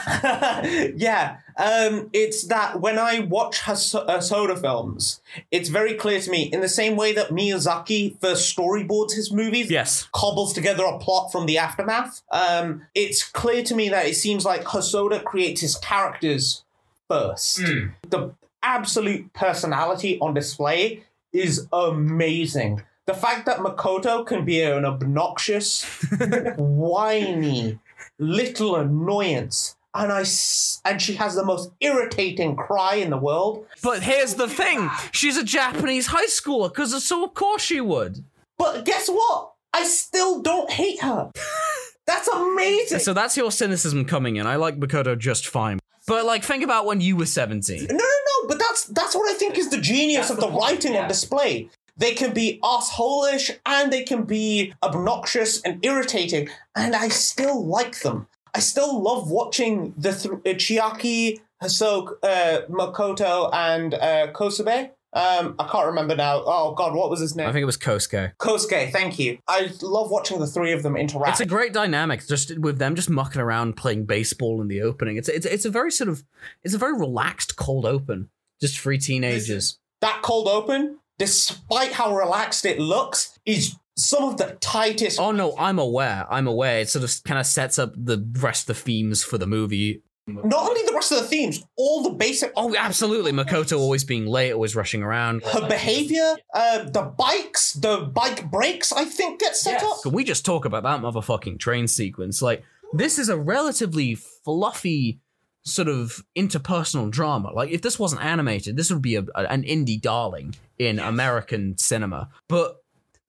[0.97, 4.21] yeah, um, it's that when I watch Has- uh,
[4.61, 9.33] films, it's very clear to me, in the same way that Miyazaki first storyboards his
[9.33, 10.09] movies, yes.
[10.13, 12.23] cobbles together a plot from the aftermath.
[12.31, 16.65] Um, it's clear to me that it seems like Hosoda creates his characters
[17.09, 17.61] first.
[18.09, 18.33] The
[18.63, 22.83] absolute personality on display is amazing.
[23.07, 25.85] The fact that Makoto can be an obnoxious,
[26.57, 27.79] whiny,
[28.19, 33.67] little annoyance, and I s- and she has the most irritating cry in the world.
[33.83, 38.25] But here's the thing she's a Japanese high schooler, because so of course she would.
[38.59, 39.53] But guess what?
[39.73, 41.31] I still don't hate her.
[42.07, 42.99] That's amazing.
[42.99, 44.45] So that's your cynicism coming in.
[44.47, 45.79] I like Makoto just fine.
[46.09, 47.85] But like, think about when you were 17.
[47.85, 48.49] No, no, no.
[48.49, 51.69] But that's that's what I think is the genius of the, writing on display.
[51.97, 58.01] They can be assholish and they can be obnoxious and irritating, and I still like
[58.01, 58.27] them.
[58.55, 64.91] I still love watching the th- uh, Chiaki, Hasok, uh, Makoto, and uh, Kosube.
[65.13, 66.43] Um, I can't remember now.
[66.47, 67.49] Oh God, what was his name?
[67.49, 68.33] I think it was Kosuke.
[68.37, 68.93] Kosuke.
[68.93, 69.39] Thank you.
[69.49, 71.33] I love watching the three of them interact.
[71.33, 75.17] It's a great dynamic, just with them just mucking around playing baseball in the opening.
[75.17, 76.23] It's it's it's a very sort of
[76.63, 79.81] it's a very relaxed cold open, just three teenagers.
[80.01, 85.55] that cold open, despite how relaxed it looks, is some of the tightest Oh no,
[85.59, 86.27] I'm aware.
[86.31, 86.81] I'm aware.
[86.81, 90.03] It sort of kind of sets up the rest of the themes for the movie.
[90.27, 93.33] not only the rest of the themes, all the basic Oh, absolutely.
[93.33, 95.43] Makoto always being late, always rushing around.
[95.45, 100.03] her behavior, uh, the bikes, the bike brakes, I think get set up.
[100.03, 102.41] Can we just talk about that motherfucking train sequence?
[102.43, 105.21] Like, this is a relatively fluffy
[105.65, 107.51] sort of interpersonal drama.
[107.53, 112.29] Like, if this wasn't animated, this would be a- an indie darling in American cinema.
[112.49, 112.80] But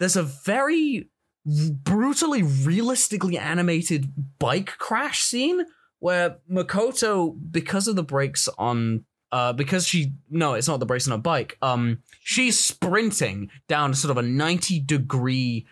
[0.01, 1.09] there's a very
[1.45, 5.63] brutally realistically animated bike crash scene
[5.99, 11.07] where Makoto, because of the brakes on uh, because she no, it's not the brakes
[11.07, 11.55] on a bike.
[11.61, 15.67] Um, she's sprinting down sort of a ninety degree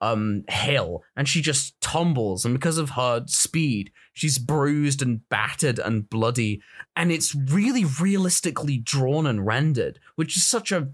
[0.00, 2.44] um hill, and she just tumbles.
[2.44, 6.62] And because of her speed, she's bruised and battered and bloody.
[6.94, 10.90] And it's really realistically drawn and rendered, which is such a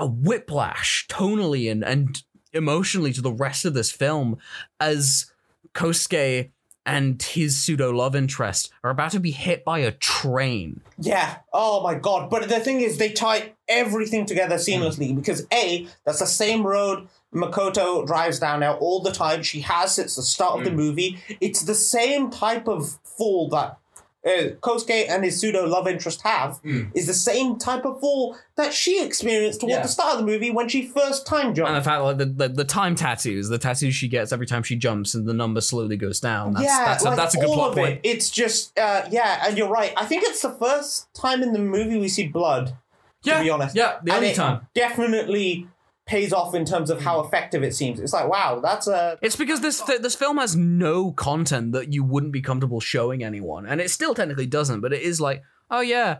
[0.00, 4.36] a whiplash tonally and and emotionally to the rest of this film
[4.80, 5.30] as
[5.72, 6.50] Kosuke
[6.84, 10.80] and his pseudo love interest are about to be hit by a train.
[10.98, 11.36] Yeah.
[11.52, 12.30] Oh my god.
[12.30, 15.16] But the thing is, they tie everything together seamlessly mm.
[15.16, 19.42] because A, that's the same road Makoto drives down now all the time.
[19.42, 20.76] She has since the start of the mm.
[20.76, 21.18] movie.
[21.40, 23.78] It's the same type of fall that
[24.26, 26.60] uh, Kosuke and his pseudo love interest have
[26.94, 29.82] is the same type of fall that she experienced toward Yeah.
[29.82, 31.68] the start of the movie when she first time jumped.
[31.70, 34.62] And the fact like the, the, the time tattoos, the tattoos she gets every time
[34.62, 36.52] she jumps and the number slowly goes down.
[36.52, 38.00] That's yeah, that's, a, like that's a good plot point.
[38.02, 38.08] it.
[38.08, 39.92] It's just, uh, yeah, and you're right.
[39.96, 42.76] I think it's the first time in the movie we see blood.
[43.22, 43.74] Yeah, to be honest.
[43.76, 44.66] yeah, the And only time.
[44.74, 45.66] definitely
[46.10, 48.00] pays off in terms of how effective it seems.
[48.00, 52.02] It's like, wow, that's a It's because this this film has no content that you
[52.02, 54.80] wouldn't be comfortable showing anyone, and it still technically doesn't.
[54.80, 56.18] But it is like, oh yeah,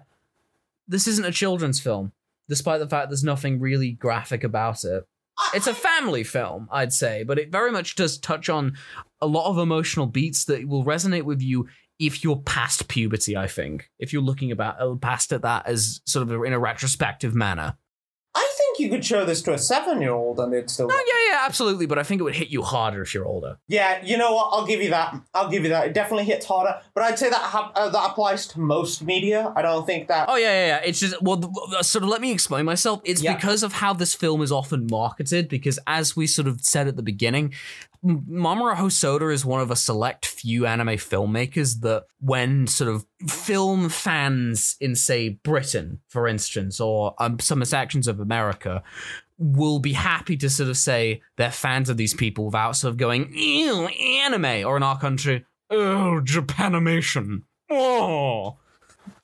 [0.86, 2.12] this isn't a children's film,
[2.48, 5.04] despite the fact there's nothing really graphic about it.
[5.54, 8.76] It's a family film, I'd say, but it very much does touch on
[9.20, 11.66] a lot of emotional beats that will resonate with you
[11.98, 13.36] if you're past puberty.
[13.36, 16.60] I think if you're looking about uh, past at that as sort of in a
[16.60, 17.76] retrospective manner.
[18.34, 21.04] I think you could show this to a seven year old and they'd still Oh
[21.28, 21.86] yeah, yeah, absolutely.
[21.86, 23.58] But I think it would hit you harder if you're older.
[23.68, 24.50] Yeah, you know what?
[24.52, 25.14] I'll give you that.
[25.34, 25.86] I'll give you that.
[25.88, 29.52] It definitely hits harder, but I'd say that ha- uh, that applies to most media.
[29.56, 30.28] I don't think that.
[30.28, 30.80] Oh yeah, yeah, yeah.
[30.84, 33.00] It's just well, th- sort of let me explain myself.
[33.04, 33.34] It's Yeah.
[33.34, 35.48] because of how this film is often marketed.
[35.48, 37.52] Because as we sort of said at the beginning,
[38.04, 43.90] Mamoru Hosoda is one of a select few anime filmmakers that, when sort of film
[43.90, 48.39] fans in say Britain, for instance, or um, some sections of America.
[49.38, 52.98] Will be happy to sort of say they're fans of these people without sort of
[52.98, 57.44] going, ew, anime, or in our country, oh, Japanimation.
[57.70, 58.58] Oh.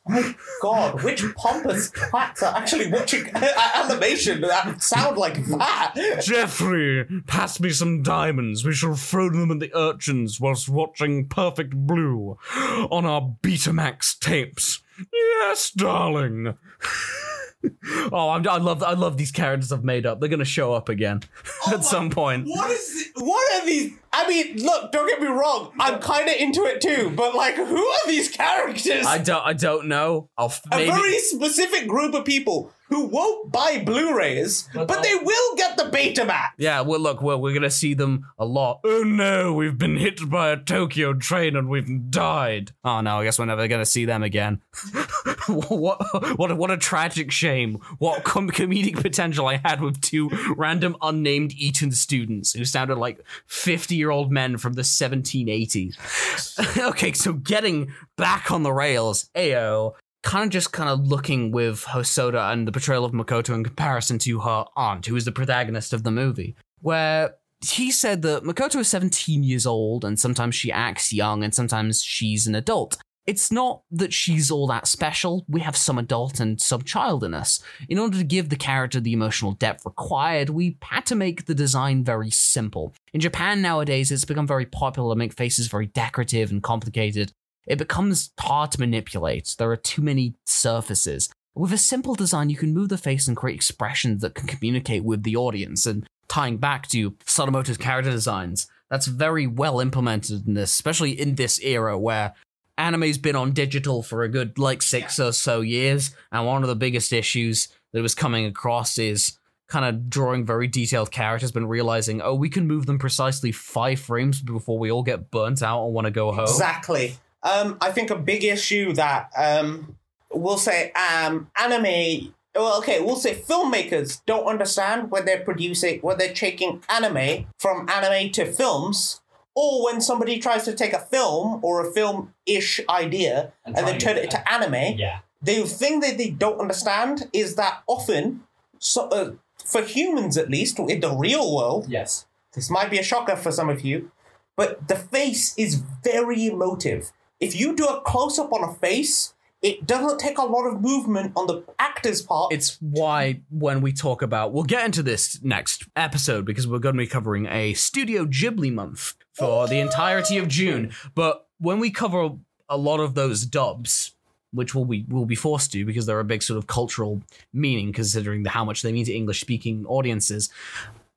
[0.09, 6.21] My God, which pompous twats are actually watching animation that sound like that?
[6.23, 8.65] Jeffrey, pass me some diamonds.
[8.65, 14.81] We shall throw them at the urchins whilst watching Perfect Blue on our Betamax tapes.
[15.13, 16.57] Yes, darling.
[18.13, 20.21] oh, I'm, I love I love these characters I've made up.
[20.21, 21.21] They're gonna show up again
[21.67, 22.47] oh at some point.
[22.47, 23.11] What is?
[23.17, 23.93] What are these?
[24.13, 25.73] I mean, look, don't get me wrong.
[25.79, 29.07] I'm kind of into it too, but like, who are these characters?
[29.07, 30.29] I don't I don't know.
[30.39, 35.03] I'll f- a maybe very specific group of people who won't buy Blu-rays, but, But
[35.03, 36.51] they will get the Betamax.
[36.57, 38.81] Yeah, well, look, well, we're gonna see them a lot.
[38.85, 42.73] Oh no, we've been hit by a Tokyo train and we've died.
[42.85, 44.63] Oh no, I guess we're never gonna see them again.
[45.47, 47.75] what, what, a, what a tragic shame.
[47.99, 53.21] What com- comedic potential I had with two random unnamed Eton students who sounded like
[53.47, 56.79] fifty-year-old men from the 1780s.
[56.91, 59.95] okay, so getting back on the rails, Ao
[60.27, 64.19] kind of just kind of looking with Hosoda and the portrayal of Makoto in comparison
[64.19, 68.81] to her aunt, who is the protagonist of the movie, where he said that Makoto
[68.81, 72.99] is 17 years old and sometimes she acts young and sometimes she's an adult.
[73.25, 75.45] It's not that she's all that special.
[75.49, 77.61] We have some adult and some child in us.
[77.89, 81.55] In order to give the character the emotional depth required, we had to make the
[81.55, 82.93] design very simple.
[83.13, 87.33] In Japan nowadays, it's become very popular to make faces very decorative and complicated
[87.67, 89.55] it becomes hard to manipulate.
[89.59, 91.29] There are too many surfaces.
[91.55, 95.05] With a simple design, you can move the face and create expressions that can communicate
[95.05, 95.87] with the audience.
[95.87, 101.35] And tying back to Sadamoto's character designs, that's very well implemented in this, especially in
[101.35, 102.35] this era where
[102.79, 106.15] anime's been on digital for a good like six or so years.
[106.31, 110.69] And one of the biggest issues that was coming across is kind of drawing very
[110.69, 115.03] detailed characters, but realizing, oh, we can move them precisely five frames before we all
[115.03, 116.45] get burnt out and want to go home.
[116.45, 117.17] Exactly.
[117.47, 119.97] Um, I think a big issue that um,
[120.33, 122.33] we'll say um, anime.
[122.55, 127.87] Well, okay, we'll say filmmakers don't understand when they're producing, when they're taking anime from
[127.89, 129.21] anime to films,
[129.55, 134.17] or when somebody tries to take a film or a film-ish idea and, then turn
[134.17, 134.99] it into anime.
[134.99, 135.19] Yeah.
[135.43, 138.43] The thing that they don't understand is that often,
[138.79, 139.33] so, uh,
[139.65, 142.27] for humans at least, in the real world, Yes.
[142.55, 144.11] this might be a shocker for some of you,
[144.57, 147.13] but the face is very emotive.
[147.41, 150.81] If you do a close up on a face, it doesn't take a lot of
[150.81, 152.53] movement on the actor's part.
[152.53, 156.95] It's why when we talk about, we'll get into this next episode because we're going
[156.95, 160.93] to be covering a Studio Ghibli month for the entirety of June.
[161.15, 162.31] But when we cover
[162.69, 164.13] a lot of those dubs,
[164.53, 167.23] which will be will be forced to because they're a big sort of cultural
[167.53, 170.49] meaning considering the, how much they mean to English speaking audiences,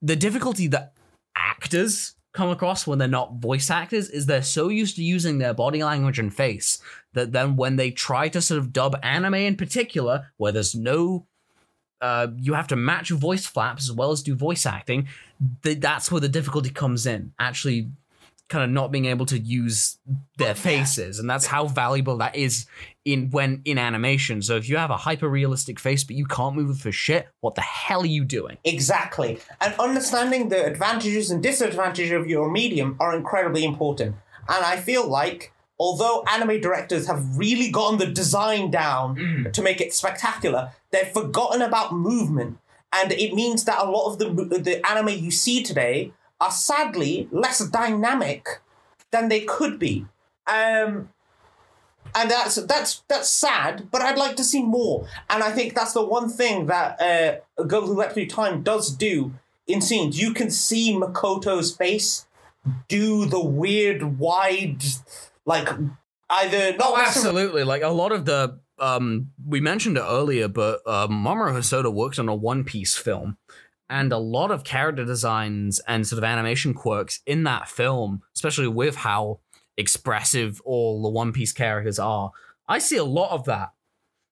[0.02, 0.94] the difficulty that
[1.36, 5.54] actors come across when they're not voice actors is they're so used to using their
[5.54, 6.82] body language and face
[7.14, 11.26] that then when they try to sort of dub anime in particular, where there's no
[12.00, 15.10] uh, you have to match voice flaps as well as do voice acting.
[15.64, 17.34] Th- that's where the difficulty comes in.
[17.40, 17.90] Actually,
[18.50, 19.98] kind of not being able to use
[20.38, 22.66] their oh, faces, and that's how valuable that is
[23.06, 24.42] in when in animation.
[24.42, 27.28] So if you have a hyper realistic face but you can't move it for shit,
[27.42, 28.58] what the hell are you doing?
[28.64, 29.40] exactly.
[29.62, 34.16] And understanding the advantages and disadvantages of your medium are incredibly important.
[34.48, 39.54] And I feel like, although anime directors have really gotten the design down mm.
[39.54, 42.58] to make it spectacular, they've forgotten about movement.
[42.92, 44.26] And it means that a lot of the,
[44.58, 48.62] the anime you see today are sadly less dynamic
[49.12, 50.06] than they could be.
[50.48, 51.10] Um,
[52.16, 53.90] and that's that's that's sad.
[53.92, 57.62] But I'd like to see more, and I think that's the one thing that uh,
[57.62, 59.34] a girl who leapt through time does do
[59.68, 60.20] in scenes.
[60.20, 62.26] You can see Makoto's face
[62.88, 64.84] do the weird, wide,
[65.46, 65.70] like
[66.30, 67.64] either not Oh, absolutely.
[67.64, 72.18] Like a lot of the um we mentioned it earlier, but um Mamoru Hosoda worked
[72.20, 73.38] on a One Piece film.
[73.90, 78.68] And a lot of character designs and sort of animation quirks in that film, especially
[78.68, 79.40] with how
[79.78, 82.32] expressive all the One Piece characters are.
[82.68, 83.70] I see a lot of that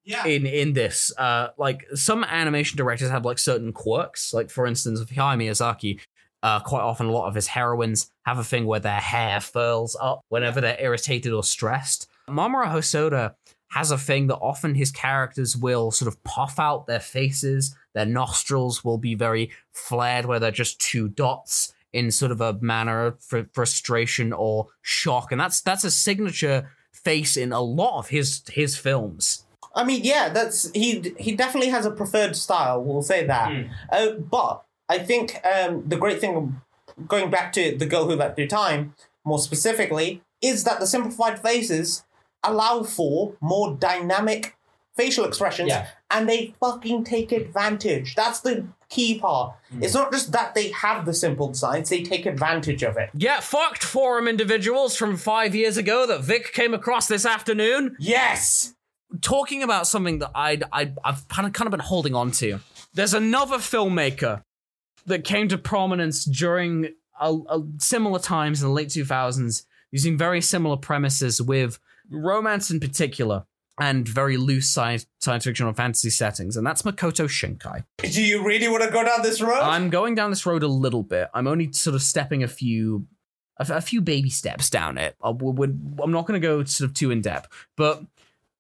[0.04, 0.26] Yeah.
[0.26, 1.12] in in this.
[1.18, 4.34] Uh, like some animation directors have like certain quirks.
[4.34, 6.00] Like for instance, with Hayao Miyazaki,
[6.44, 9.98] uh, quite often a lot of his heroines have a thing where their hair furls
[10.00, 12.08] up whenever they're irritated or stressed.
[12.30, 13.34] Mamoru Hosoda
[13.70, 17.76] has a thing that often his characters will sort of puff out their faces.
[17.94, 22.58] Their nostrils will be very flared, where they're just two dots in sort of a
[22.62, 28.00] manner of fr- frustration or shock, and that's that's a signature face in a lot
[28.00, 29.46] of his his films.
[29.76, 31.14] I mean, yeah, that's he.
[31.20, 32.84] He definitely has a preferred style.
[32.84, 33.52] We'll say that.
[33.52, 33.72] Hmm.
[33.92, 36.62] Uh, but I think um, the great thing,
[37.08, 41.40] going back to the girl who leapt through time, more specifically, is that the simplified
[41.40, 42.04] faces
[42.44, 44.56] allow for more dynamic
[44.96, 45.88] facial expressions, Yeah.
[46.10, 48.16] and they fucking take advantage.
[48.16, 49.54] That's the key part.
[49.70, 49.84] Hmm.
[49.84, 53.10] It's not just that they have the simple designs; they take advantage of it.
[53.14, 57.96] Yeah, fucked forum individuals from five years ago that Vic came across this afternoon.
[58.00, 58.74] Yes.
[59.22, 62.60] Talking about something that I'd, I'd I've kind of kind of been holding on to.
[62.94, 64.42] There's another filmmaker
[65.06, 66.90] that came to prominence during
[67.22, 71.80] a, a similar times in the late 2000s, using very similar premises with
[72.10, 73.46] romance in particular
[73.80, 77.84] and very loose science, science fiction or fantasy settings, and that's Makoto Shinkai.
[78.12, 79.60] Do you really want to go down this road?
[79.60, 81.30] I'm going down this road a little bit.
[81.34, 83.06] I'm only sort of stepping a few,
[83.58, 85.16] a, a few baby steps down it.
[85.24, 88.04] Uh, I, I'm not going to go sort of too in depth, but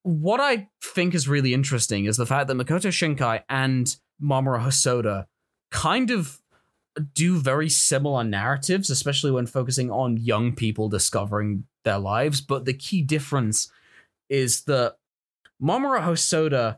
[0.04, 5.26] what I think is really interesting is the fact that Makoto Shinkai and Mamoru Hosoda
[5.72, 6.40] kind of
[7.14, 12.42] do very similar narratives, especially when focusing on young people discovering their lives.
[12.42, 13.72] But the key difference
[14.30, 14.98] is that
[15.62, 16.78] Mamoru Hosoda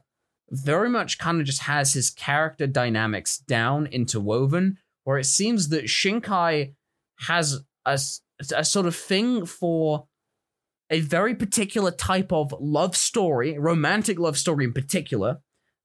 [0.52, 5.86] very much kind of just has his character dynamics down interwoven, where it seems that
[5.86, 6.74] Shinkai
[7.22, 8.00] has a,
[8.56, 10.08] a sort of thing for
[10.90, 15.40] a very particular type of love story, romantic love story in particular.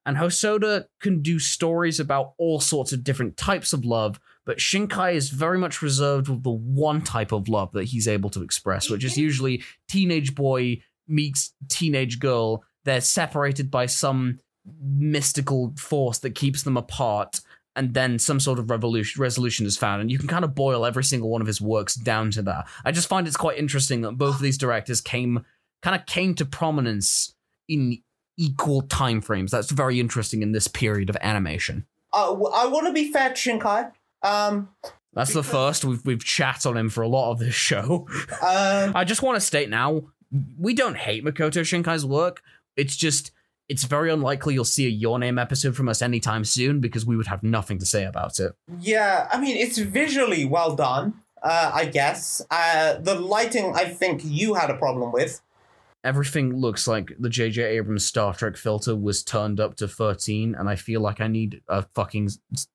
[0.06, 5.14] And Hosoda can do stories about all sorts of different types of love, but Shinkai
[5.14, 8.90] is very much reserved with the one type of love that he's able to express,
[8.90, 12.64] which is usually teenage boy meets teenage girl.
[12.84, 14.40] They're separated by some
[14.82, 17.40] mystical force that keeps them apart,
[17.76, 20.00] and then some sort of revolution resolution is found.
[20.00, 22.66] And you can kind of boil every single one of his works down to that.
[22.84, 25.44] I just find it's quite interesting that both of these directors came
[25.82, 27.34] kind of came to prominence
[27.68, 27.98] in
[28.36, 29.50] equal time frames.
[29.50, 31.86] That's very interesting in this period of animation.
[32.12, 33.92] Uh, I want to be fair to Shinkai.
[34.24, 34.70] Um,
[35.12, 38.08] That's the first we've we've chat on him for a lot of this show.
[38.42, 40.04] um, I just want to state now,
[40.58, 42.42] we don't hate Makoto Shinkai's work.
[42.76, 43.30] It's just
[43.68, 47.16] it's very unlikely you'll see a Your Name episode from us anytime soon because we
[47.16, 48.52] would have nothing to say about it.
[48.80, 52.42] yeah, I mean, it's visually well done, uh, I guess.
[52.50, 55.40] Uh, the lighting, I think you had a problem with.
[56.04, 57.62] Everything looks like the J.J.
[57.62, 61.62] Abrams Star Trek filter was turned up to 13, and I feel like I need
[61.68, 62.28] a fucking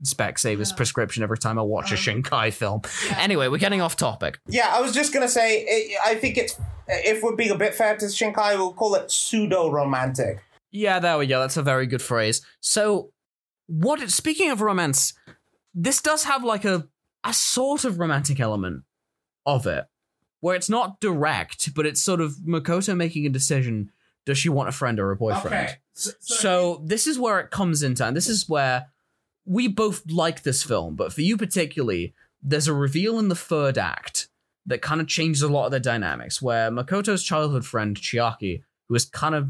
[0.04, 2.82] spec Specsavers prescription every time I watch a um, Shinkai film.
[3.18, 4.40] Anyway, we're getting off topic.
[4.48, 7.58] Yeah, I was just going to say, i I think it's, if we're being a
[7.58, 10.40] bit fair to Shinkai, we'll call it pseudo romantic.
[10.72, 11.40] Yeah, there we go.
[11.40, 12.46] That's a very good phrase.
[12.62, 13.12] So,
[13.68, 14.08] what?
[14.10, 15.14] Speaking of romance,
[15.74, 16.88] this does have like a
[17.24, 18.84] a sort of romantic element
[19.46, 19.86] of it,
[20.42, 23.92] where it's not direct, but it's sort of Makoto making a decision:
[24.26, 25.78] does she want a friend or a boyfriend?
[25.94, 28.88] So, So this is where it comes into, and this is where
[29.46, 33.78] we both like this film, but for you particularly, there's a reveal in the third
[33.78, 34.28] act
[34.66, 36.42] that kind of changes a lot of the dynamics.
[36.42, 39.50] Where Makoto's childhood friend Chiaki, who has kind of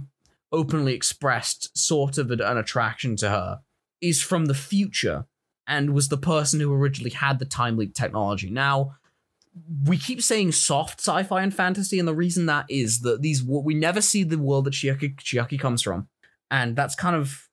[0.51, 3.59] openly expressed sort of an attraction to her,
[4.01, 5.25] is from the future
[5.67, 8.49] and was the person who originally had the time leap technology.
[8.49, 8.95] Now,
[9.85, 13.73] we keep saying soft sci-fi and fantasy, and the reason that is that these we
[13.73, 16.07] never see the world that Chiaki, Chiaki comes from,
[16.51, 17.49] and that's kind of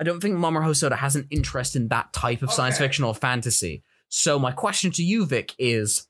[0.00, 3.14] I don't think Mamoru Hosoda has an interest in that type of science fiction or
[3.14, 3.82] fantasy.
[4.08, 6.06] So my question to you, Vic, is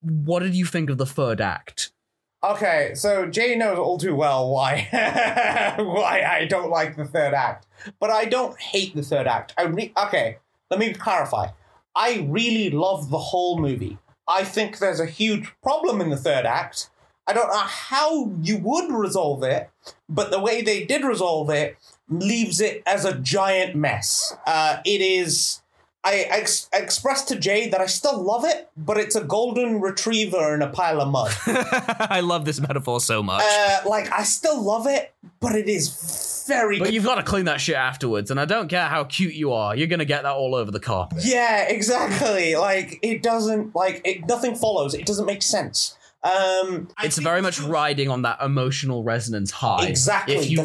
[0.00, 1.92] what did you think of the third act?
[2.42, 4.88] Okay, so Jay knows all too well why
[5.78, 7.66] why I don't like the third act,
[7.98, 9.52] but I don't hate the third act.
[9.58, 10.38] I re- okay,
[10.70, 11.48] let me clarify.
[11.94, 13.98] I really love the whole movie.
[14.28, 16.90] I think there's a huge problem in the third act.
[17.26, 19.70] I don't know how you would resolve it,
[20.08, 21.76] but the way they did resolve it
[22.08, 24.36] leaves it as a giant mess.
[24.46, 25.60] Uh, it is.
[26.08, 30.54] I ex- expressed to Jay that I still love it, but it's a golden retriever
[30.54, 31.32] in a pile of mud.
[31.46, 33.42] I love this metaphor so much.
[33.44, 36.78] uh, like I still love it, but it is very.
[36.78, 39.52] but you've got to clean that shit afterwards, and I don't care how cute you
[39.52, 41.18] are, you're gonna get that all over the carpet.
[41.24, 42.54] Yeah, exactly.
[42.54, 44.28] Like it doesn't like it.
[44.28, 44.94] Nothing follows.
[44.94, 45.96] It doesn't make sense.
[46.22, 49.86] Um, It's very much riding on that emotional resonance high.
[49.86, 50.64] exactly If you the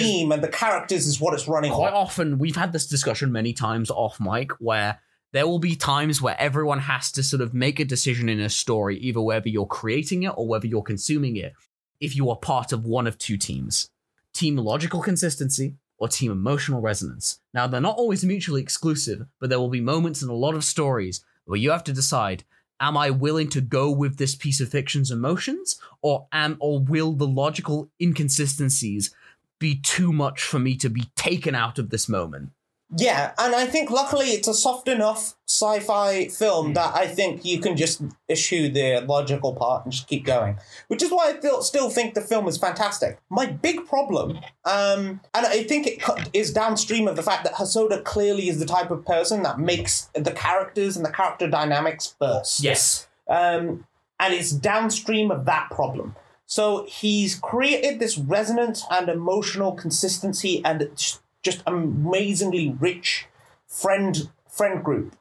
[0.00, 1.76] theme and the characters is what it's running on.
[1.76, 1.94] quite on.
[1.94, 5.00] often we've had this discussion many times off mic where
[5.32, 8.50] there will be times where everyone has to sort of make a decision in a
[8.50, 11.54] story, either whether you're creating it or whether you're consuming it,
[12.00, 13.88] if you are part of one of two teams
[14.34, 17.40] team logical consistency or team emotional resonance.
[17.52, 20.64] Now, they're not always mutually exclusive, but there will be moments in a lot of
[20.64, 22.44] stories where you have to decide.
[22.80, 27.12] Am I willing to go with this piece of fiction's emotions, or am or will
[27.12, 29.14] the logical inconsistencies
[29.62, 32.50] be too much for me to be taken out of this moment?
[32.94, 37.58] Yeah, and I think luckily it's a soft enough sci-fi film that I think you
[37.58, 40.58] can just eschew the logical part and just keep going.
[40.88, 43.18] Which is why I still still think the film is fantastic.
[43.30, 46.02] My big problem, um, and I think it
[46.34, 50.10] is downstream of the fact that Hosoda clearly is the type of person that makes
[50.14, 52.62] the characters and the character dynamics burst.
[52.62, 53.08] Yes.
[53.26, 53.86] Um,
[54.20, 56.14] and it's downstream of that problem.
[56.46, 63.26] So he's created this resonance and emotional consistency and just- just amazingly rich
[63.66, 65.16] friend friend group.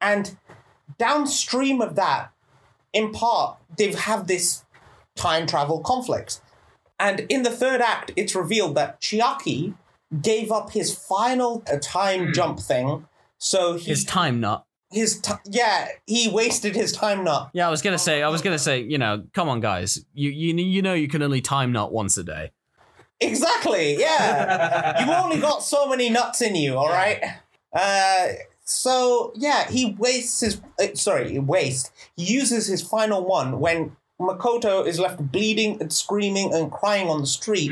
[0.00, 0.36] And
[0.98, 2.30] downstream of that,
[2.92, 4.64] in part, they've had this
[5.14, 6.40] time travel conflict.
[6.98, 9.74] And in the third act, it's revealed that Chiaki
[10.20, 13.06] gave up his final uh, time jump thing.
[13.38, 14.64] So he, His time nut.
[14.92, 17.50] His t- yeah, he wasted his time nut.
[17.52, 20.30] Yeah, I was gonna say, I was gonna say, you know, come on, guys, you
[20.30, 22.52] you you know you can only time nut once a day.
[23.20, 23.98] Exactly.
[23.98, 25.00] Yeah.
[25.00, 26.76] You've only got so many nuts in you.
[26.76, 27.22] All right.
[27.72, 28.28] Uh.
[28.64, 30.60] So yeah, he wastes his.
[30.80, 31.90] Uh, sorry, he wastes.
[32.16, 37.20] He uses his final one when Makoto is left bleeding and screaming and crying on
[37.20, 37.70] the street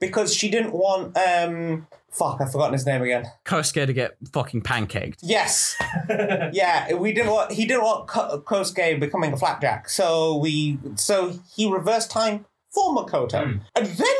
[0.00, 1.16] because she didn't want.
[1.16, 1.86] Um.
[2.10, 3.26] Fuck, I've forgotten his name again.
[3.44, 5.18] Kosuke to get fucking pancaked.
[5.22, 5.76] Yes.
[6.52, 7.52] yeah, we didn't want.
[7.52, 10.78] He didn't want Ko- Kosuke becoming a flapjack, so we.
[10.94, 13.58] So he reversed time for Makoto, hmm.
[13.74, 14.16] and then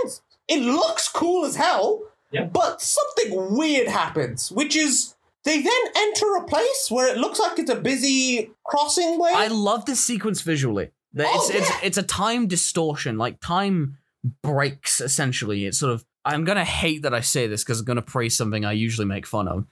[0.48, 2.02] it looks cool as hell.
[2.32, 2.52] Yep.
[2.52, 5.14] But something weird happens, which is
[5.44, 9.30] they then enter a place where it looks like it's a busy crossing way.
[9.32, 10.90] I love this sequence visually.
[11.12, 11.80] That Oh, it's, it's yeah.
[11.84, 13.98] it's a time distortion, like time
[14.42, 15.64] breaks essentially.
[15.64, 18.64] It's sort of I'm gonna hate that I say this because I'm gonna praise something
[18.64, 19.66] I usually make fun of.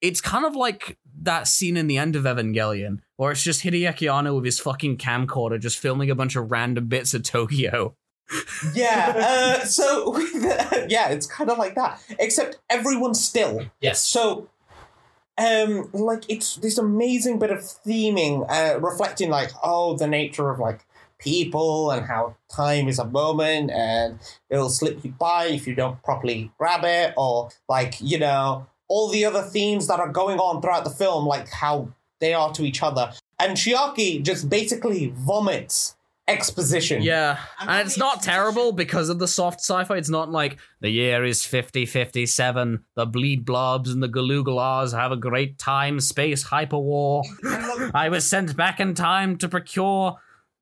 [0.00, 4.12] It's kind of like that scene in the end of Evangelion, where it's just Hideaki
[4.12, 7.96] Anno with his fucking camcorder just filming a bunch of random bits of Tokyo.
[8.74, 9.14] yeah.
[9.16, 10.16] Uh, so
[10.88, 13.62] yeah, it's kind of like that, except everyone's still.
[13.80, 14.00] Yes.
[14.00, 14.48] So,
[15.38, 20.60] um, like it's this amazing bit of theming, uh, reflecting like oh the nature of
[20.60, 20.86] like
[21.18, 24.18] people and how time is a moment and
[24.50, 29.08] it'll slip you by if you don't properly grab it, or like you know all
[29.08, 31.88] the other themes that are going on throughout the film, like how
[32.20, 33.12] they are to each other.
[33.38, 35.96] And Chiaki just basically vomits
[36.28, 37.02] exposition.
[37.02, 39.96] Yeah, and it's not terrible because of the soft sci-fi.
[39.96, 45.16] It's not like the year is 5057, the bleed blobs and the galoogalars have a
[45.16, 47.22] great time, space hyper war.
[47.94, 50.16] I was sent back in time to procure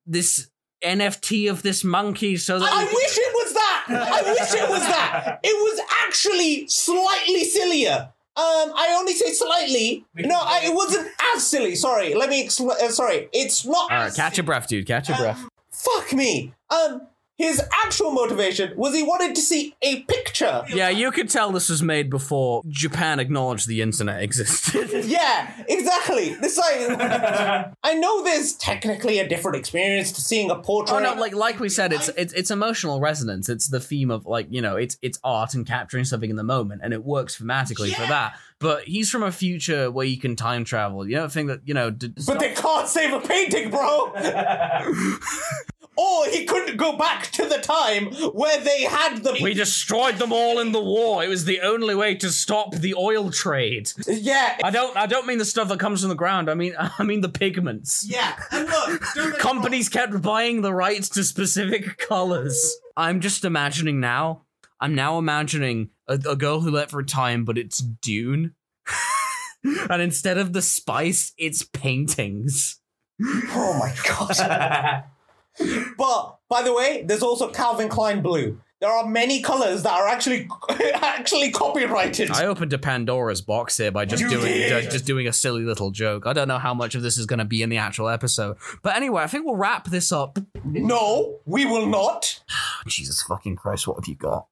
[0.06, 0.48] this
[0.84, 3.84] NFT of this monkey so that I we- wish it was that.
[3.88, 5.40] I wish it was that.
[5.44, 8.10] It was actually slightly sillier.
[8.36, 10.04] Um, I only say slightly.
[10.14, 11.74] No, I, it wasn't as silly.
[11.76, 12.44] Sorry, let me.
[12.46, 13.90] Expl- uh, sorry, it's not.
[13.92, 14.86] All right, as catch your breath, dude.
[14.86, 15.44] Catch your breath.
[15.70, 16.52] Fuck me.
[16.70, 17.02] Um,
[17.36, 20.62] his actual motivation was he wanted to see a picture.
[20.68, 24.90] Yeah, you could tell this was made before Japan acknowledged the internet existed.
[25.04, 26.34] Yeah, exactly.
[26.34, 26.76] This like,
[27.82, 30.96] I know there's technically a different experience to seeing a portrait.
[30.96, 33.48] Oh no, like like we said, it's it's it's emotional resonance.
[33.48, 36.44] It's the theme of like you know, it's it's art and capturing something in the
[36.44, 38.38] moment, and it works thematically for that.
[38.60, 41.06] But he's from a future where you can time travel.
[41.06, 41.90] You don't think that you know?
[41.90, 44.12] D- But they can't save a painting, bro.
[45.96, 49.38] or he couldn't go back to the time where they had the.
[49.42, 51.22] we destroyed them all in the war.
[51.24, 53.90] It was the only way to stop the oil trade.
[54.06, 56.50] yeah, I don't I don't mean the stuff that comes from the ground.
[56.50, 58.04] I mean I mean the pigments.
[58.08, 58.36] yeah.
[58.50, 62.76] And look, don't get me Companies kept buying the rights to specific colors.
[62.96, 64.42] I'm just imagining now.
[64.80, 68.54] I'm now imagining a, a girl who left for time, but it's Dune.
[69.64, 72.80] and instead of the spice, it's paintings.
[73.22, 75.04] Oh my god.
[75.98, 78.60] but by the way, there's also Calvin Klein blue.
[78.80, 80.46] There are many colors that are actually
[80.94, 82.30] actually copyrighted.
[82.30, 84.90] I opened a Pandora's box here by just You doing did.
[84.90, 86.26] just doing a silly little joke.
[86.26, 88.58] I don't know how much of this is going to be in the actual episode,
[88.82, 90.38] but anyway, I think we'll wrap this up.
[90.64, 92.42] no, we will not.
[92.86, 94.48] Jesus fucking Christ, what have you got?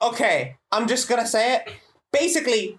[0.00, 1.68] Okay, I'm just gonna say it.
[2.12, 2.78] Basically,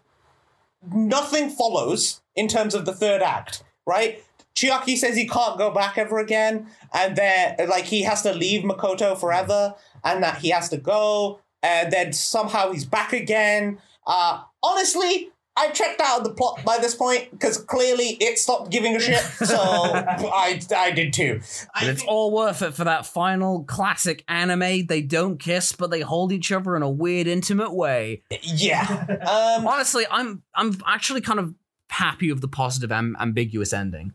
[0.91, 4.23] nothing follows in terms of the third act, right?
[4.59, 8.63] Chiaki says he can't go back ever again, and then like he has to leave
[8.63, 13.79] Makoto forever, and that he has to go, and then somehow he's back again.
[14.05, 18.95] Uh, honestly, I checked out the plot by this point because clearly it stopped giving
[18.95, 19.21] a shit.
[19.21, 21.39] So I I did too.
[21.73, 24.87] But it's all worth it for that final classic anime.
[24.87, 28.23] They don't kiss, but they hold each other in a weird, intimate way.
[28.41, 29.05] Yeah.
[29.29, 31.53] Um, Honestly, I'm I'm actually kind of
[31.89, 34.13] happy with the positive, am- ambiguous ending.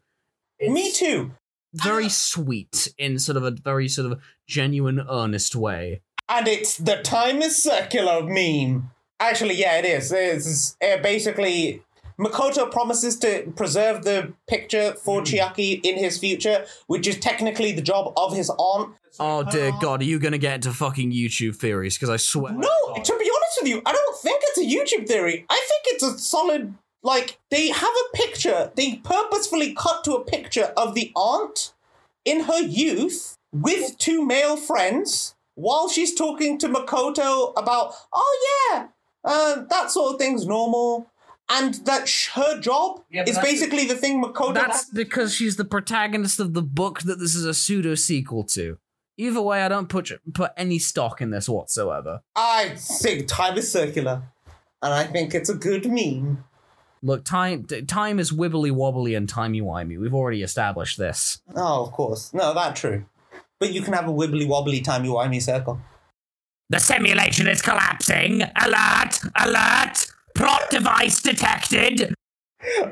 [0.73, 1.33] Me too.
[1.73, 6.03] Very sweet in sort of a very sort of genuine, earnest way.
[6.29, 8.91] And it's the time is circular meme.
[9.21, 10.13] Actually, yeah, it is.
[10.13, 11.83] It's uh, basically
[12.19, 17.83] Makoto promises to preserve the picture for Chiaki in his future, which is technically the
[17.83, 18.95] job of his aunt.
[19.19, 21.97] Oh dear God, are you gonna get into fucking YouTube theories?
[21.97, 22.53] Because I swear.
[22.53, 25.45] No, to be honest with you, I don't think it's a YouTube theory.
[25.49, 26.75] I think it's a solid.
[27.05, 28.73] Like they have a picture.
[28.75, 31.75] They purposefully cut to a picture of the aunt
[32.25, 38.89] in her youth with two male friends while she's talking to Makoto about, oh yeah,
[39.23, 41.11] uh, that sort of thing's normal.
[41.51, 44.55] And that sh- her job Yeah, is basically the thing Makoto.
[44.55, 48.79] That's because she's the protagonist of the book that this is a pseudo sequel to.
[49.19, 52.23] Either way, I don't put put any stock in this whatsoever.
[52.35, 54.23] I think time is circular,
[54.83, 56.43] and I think it's a good meme.
[57.05, 60.01] Look, time time is wibbly wobbly and timey wimey.
[60.01, 61.39] We've already established this.
[61.55, 62.33] Oh, of course.
[62.33, 63.05] No, that's true.
[63.61, 65.79] But you can have a wibbly wobbly timey wimey circle.
[66.71, 68.43] The simulation is collapsing.
[68.57, 69.21] Alert!
[69.37, 70.07] Alert!
[70.35, 72.15] Plot device detected.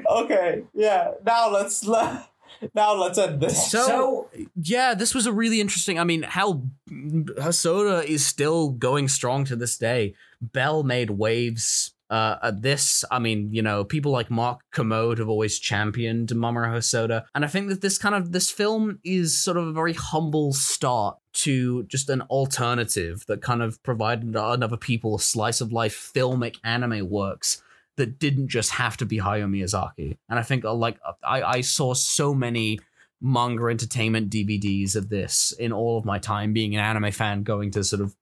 [0.06, 1.12] Okay, yeah.
[1.24, 2.28] Now let's le-
[2.74, 3.70] now let's end this.
[3.70, 5.98] So, So- yeah, this was a really interesting.
[5.98, 10.14] I mean, how Hosoda is still going strong to this day.
[10.42, 11.91] Bell made waves.
[12.12, 16.68] Uh, at this, I mean, you know, people like Mark Kermode have always championed Mamoru
[16.68, 19.94] Hosoda, and I think that this kind of this film is sort of a very
[19.94, 26.12] humble start to just an alternative that kind of provided another people slice of life
[26.14, 27.62] filmic anime works
[27.96, 30.18] that didn't just have to be Hayao Miyazaki.
[30.28, 32.78] And I think uh, like I, I saw so many
[33.22, 37.70] manga entertainment DVDs of this in all of my time being an anime fan going
[37.70, 38.14] to sort of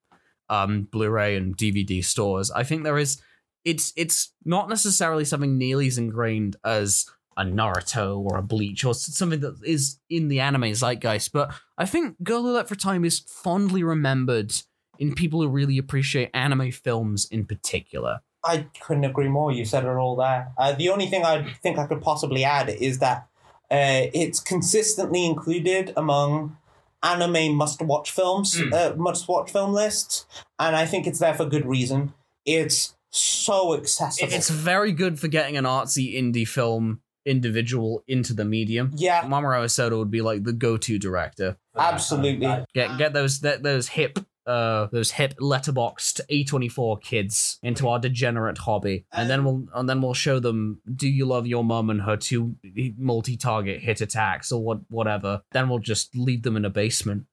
[0.49, 2.53] um Blu-ray and DVD stores.
[2.53, 3.21] I think there is
[3.65, 7.07] it's it's not necessarily something nearly as ingrained as
[7.37, 11.87] a Naruto or a Bleach or something that is in the anime zeitgeist, but I
[11.87, 14.53] think Girl Who Leapt for Time is fondly remembered
[14.99, 18.21] in people who really appreciate anime films in particular.
[18.45, 19.53] I couldn't agree more.
[19.53, 20.53] You said it all there.
[20.59, 23.27] Uh, the only thing I think I could possibly add is that
[23.71, 26.57] uh, it's consistently included among
[27.03, 28.73] anime must-watch films, Mm.
[28.75, 30.27] uh, must-watch film lists,
[30.59, 32.13] and I think it's there for good reason.
[32.45, 34.33] It's so accessible.
[34.33, 38.93] It's very good for getting an artsy indie film individual into the medium.
[38.97, 41.57] yeah, Mamoru Hosoda would be like the go-to director.
[41.77, 42.65] absolutely.
[42.75, 48.59] Get get those that those hip uh those hip Letterboxd A24 kids into our degenerate
[48.59, 49.05] hobby.
[49.13, 52.17] And then we'll and then we'll show them do you love your mum and her
[52.17, 52.57] two
[52.97, 55.43] multi-target hit attacks or what whatever.
[55.53, 57.27] Then we'll just leave them in a basement.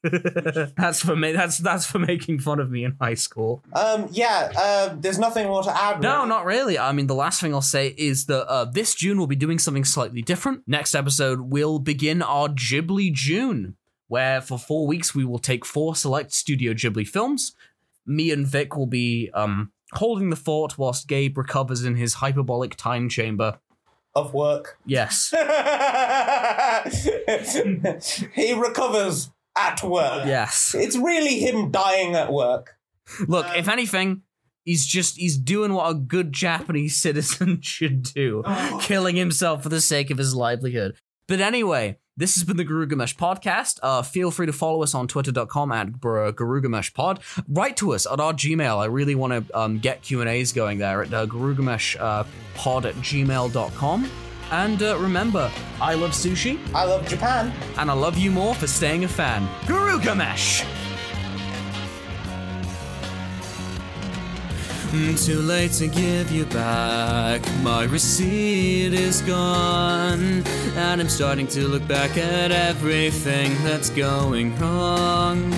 [0.76, 3.64] that's for me that's that's for making fun of me in high school.
[3.72, 4.52] Um, yeah.
[4.56, 6.00] Uh, there's nothing more to add.
[6.00, 6.28] No, really.
[6.28, 6.78] not really.
[6.78, 9.58] I mean, the last thing I'll say is that uh, this June we'll be doing
[9.58, 10.62] something slightly different.
[10.66, 13.76] Next episode, we'll begin our Ghibli June,
[14.06, 17.54] where for four weeks we will take four select Studio Ghibli films.
[18.06, 22.76] Me and Vic will be um, holding the fort whilst Gabe recovers in his hyperbolic
[22.76, 23.58] time chamber.
[24.14, 24.78] of work.
[24.86, 25.30] Yes.
[28.34, 30.26] he recovers at work.
[30.26, 30.74] Yes.
[30.74, 32.76] It's really him dying at work.
[33.26, 34.22] Look, if anything,
[34.64, 38.42] he's just he's doing what a good Japanese citizen should do,
[38.80, 40.96] killing himself for the sake of his livelihood.
[41.26, 43.78] But anyway, this has been the Garugamesh podcast.
[43.82, 47.44] Uh, feel free to follow us on twitter.com at garugameshpod.
[47.48, 48.78] Write to us at our Gmail.
[48.78, 52.94] I really want to um, get Q&As going there at uh, garugameshpod uh, pod at
[52.96, 54.10] gmail.com.
[54.50, 57.52] And uh, remember, I love sushi, I love Japan.
[57.76, 59.46] and I love you more for staying a fan.
[59.66, 60.64] Garugamesh!
[64.90, 67.42] Mm, Too late to give you back.
[67.62, 70.42] My receipt is gone.
[70.76, 75.52] And I'm starting to look back at everything that's going wrong.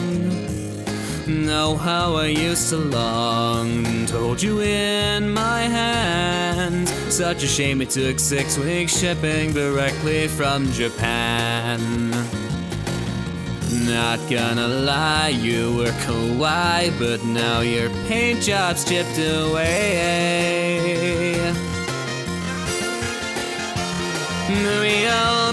[1.30, 6.90] Know how I used to long to hold you in my hands.
[7.14, 12.10] Such a shame it took six weeks shipping directly from Japan.
[13.86, 20.80] Not gonna lie, you were kawaii, but now your paint job's chipped away.
[24.48, 25.52] Real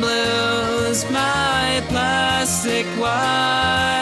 [0.00, 3.97] Blues, my plastic wife.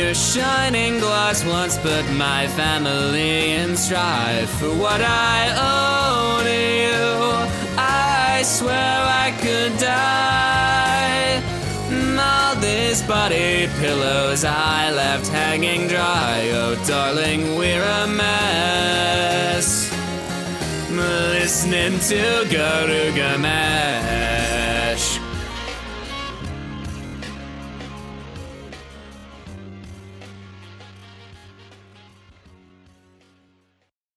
[0.00, 4.48] Your shining glass once put my family in strife.
[4.58, 5.38] For what I
[5.68, 11.42] owe to you, I swear I could die.
[12.18, 16.48] All these body pillows I left hanging dry.
[16.54, 19.92] Oh, darling, we're a mess.
[20.90, 24.49] Listening to Garuga Mess.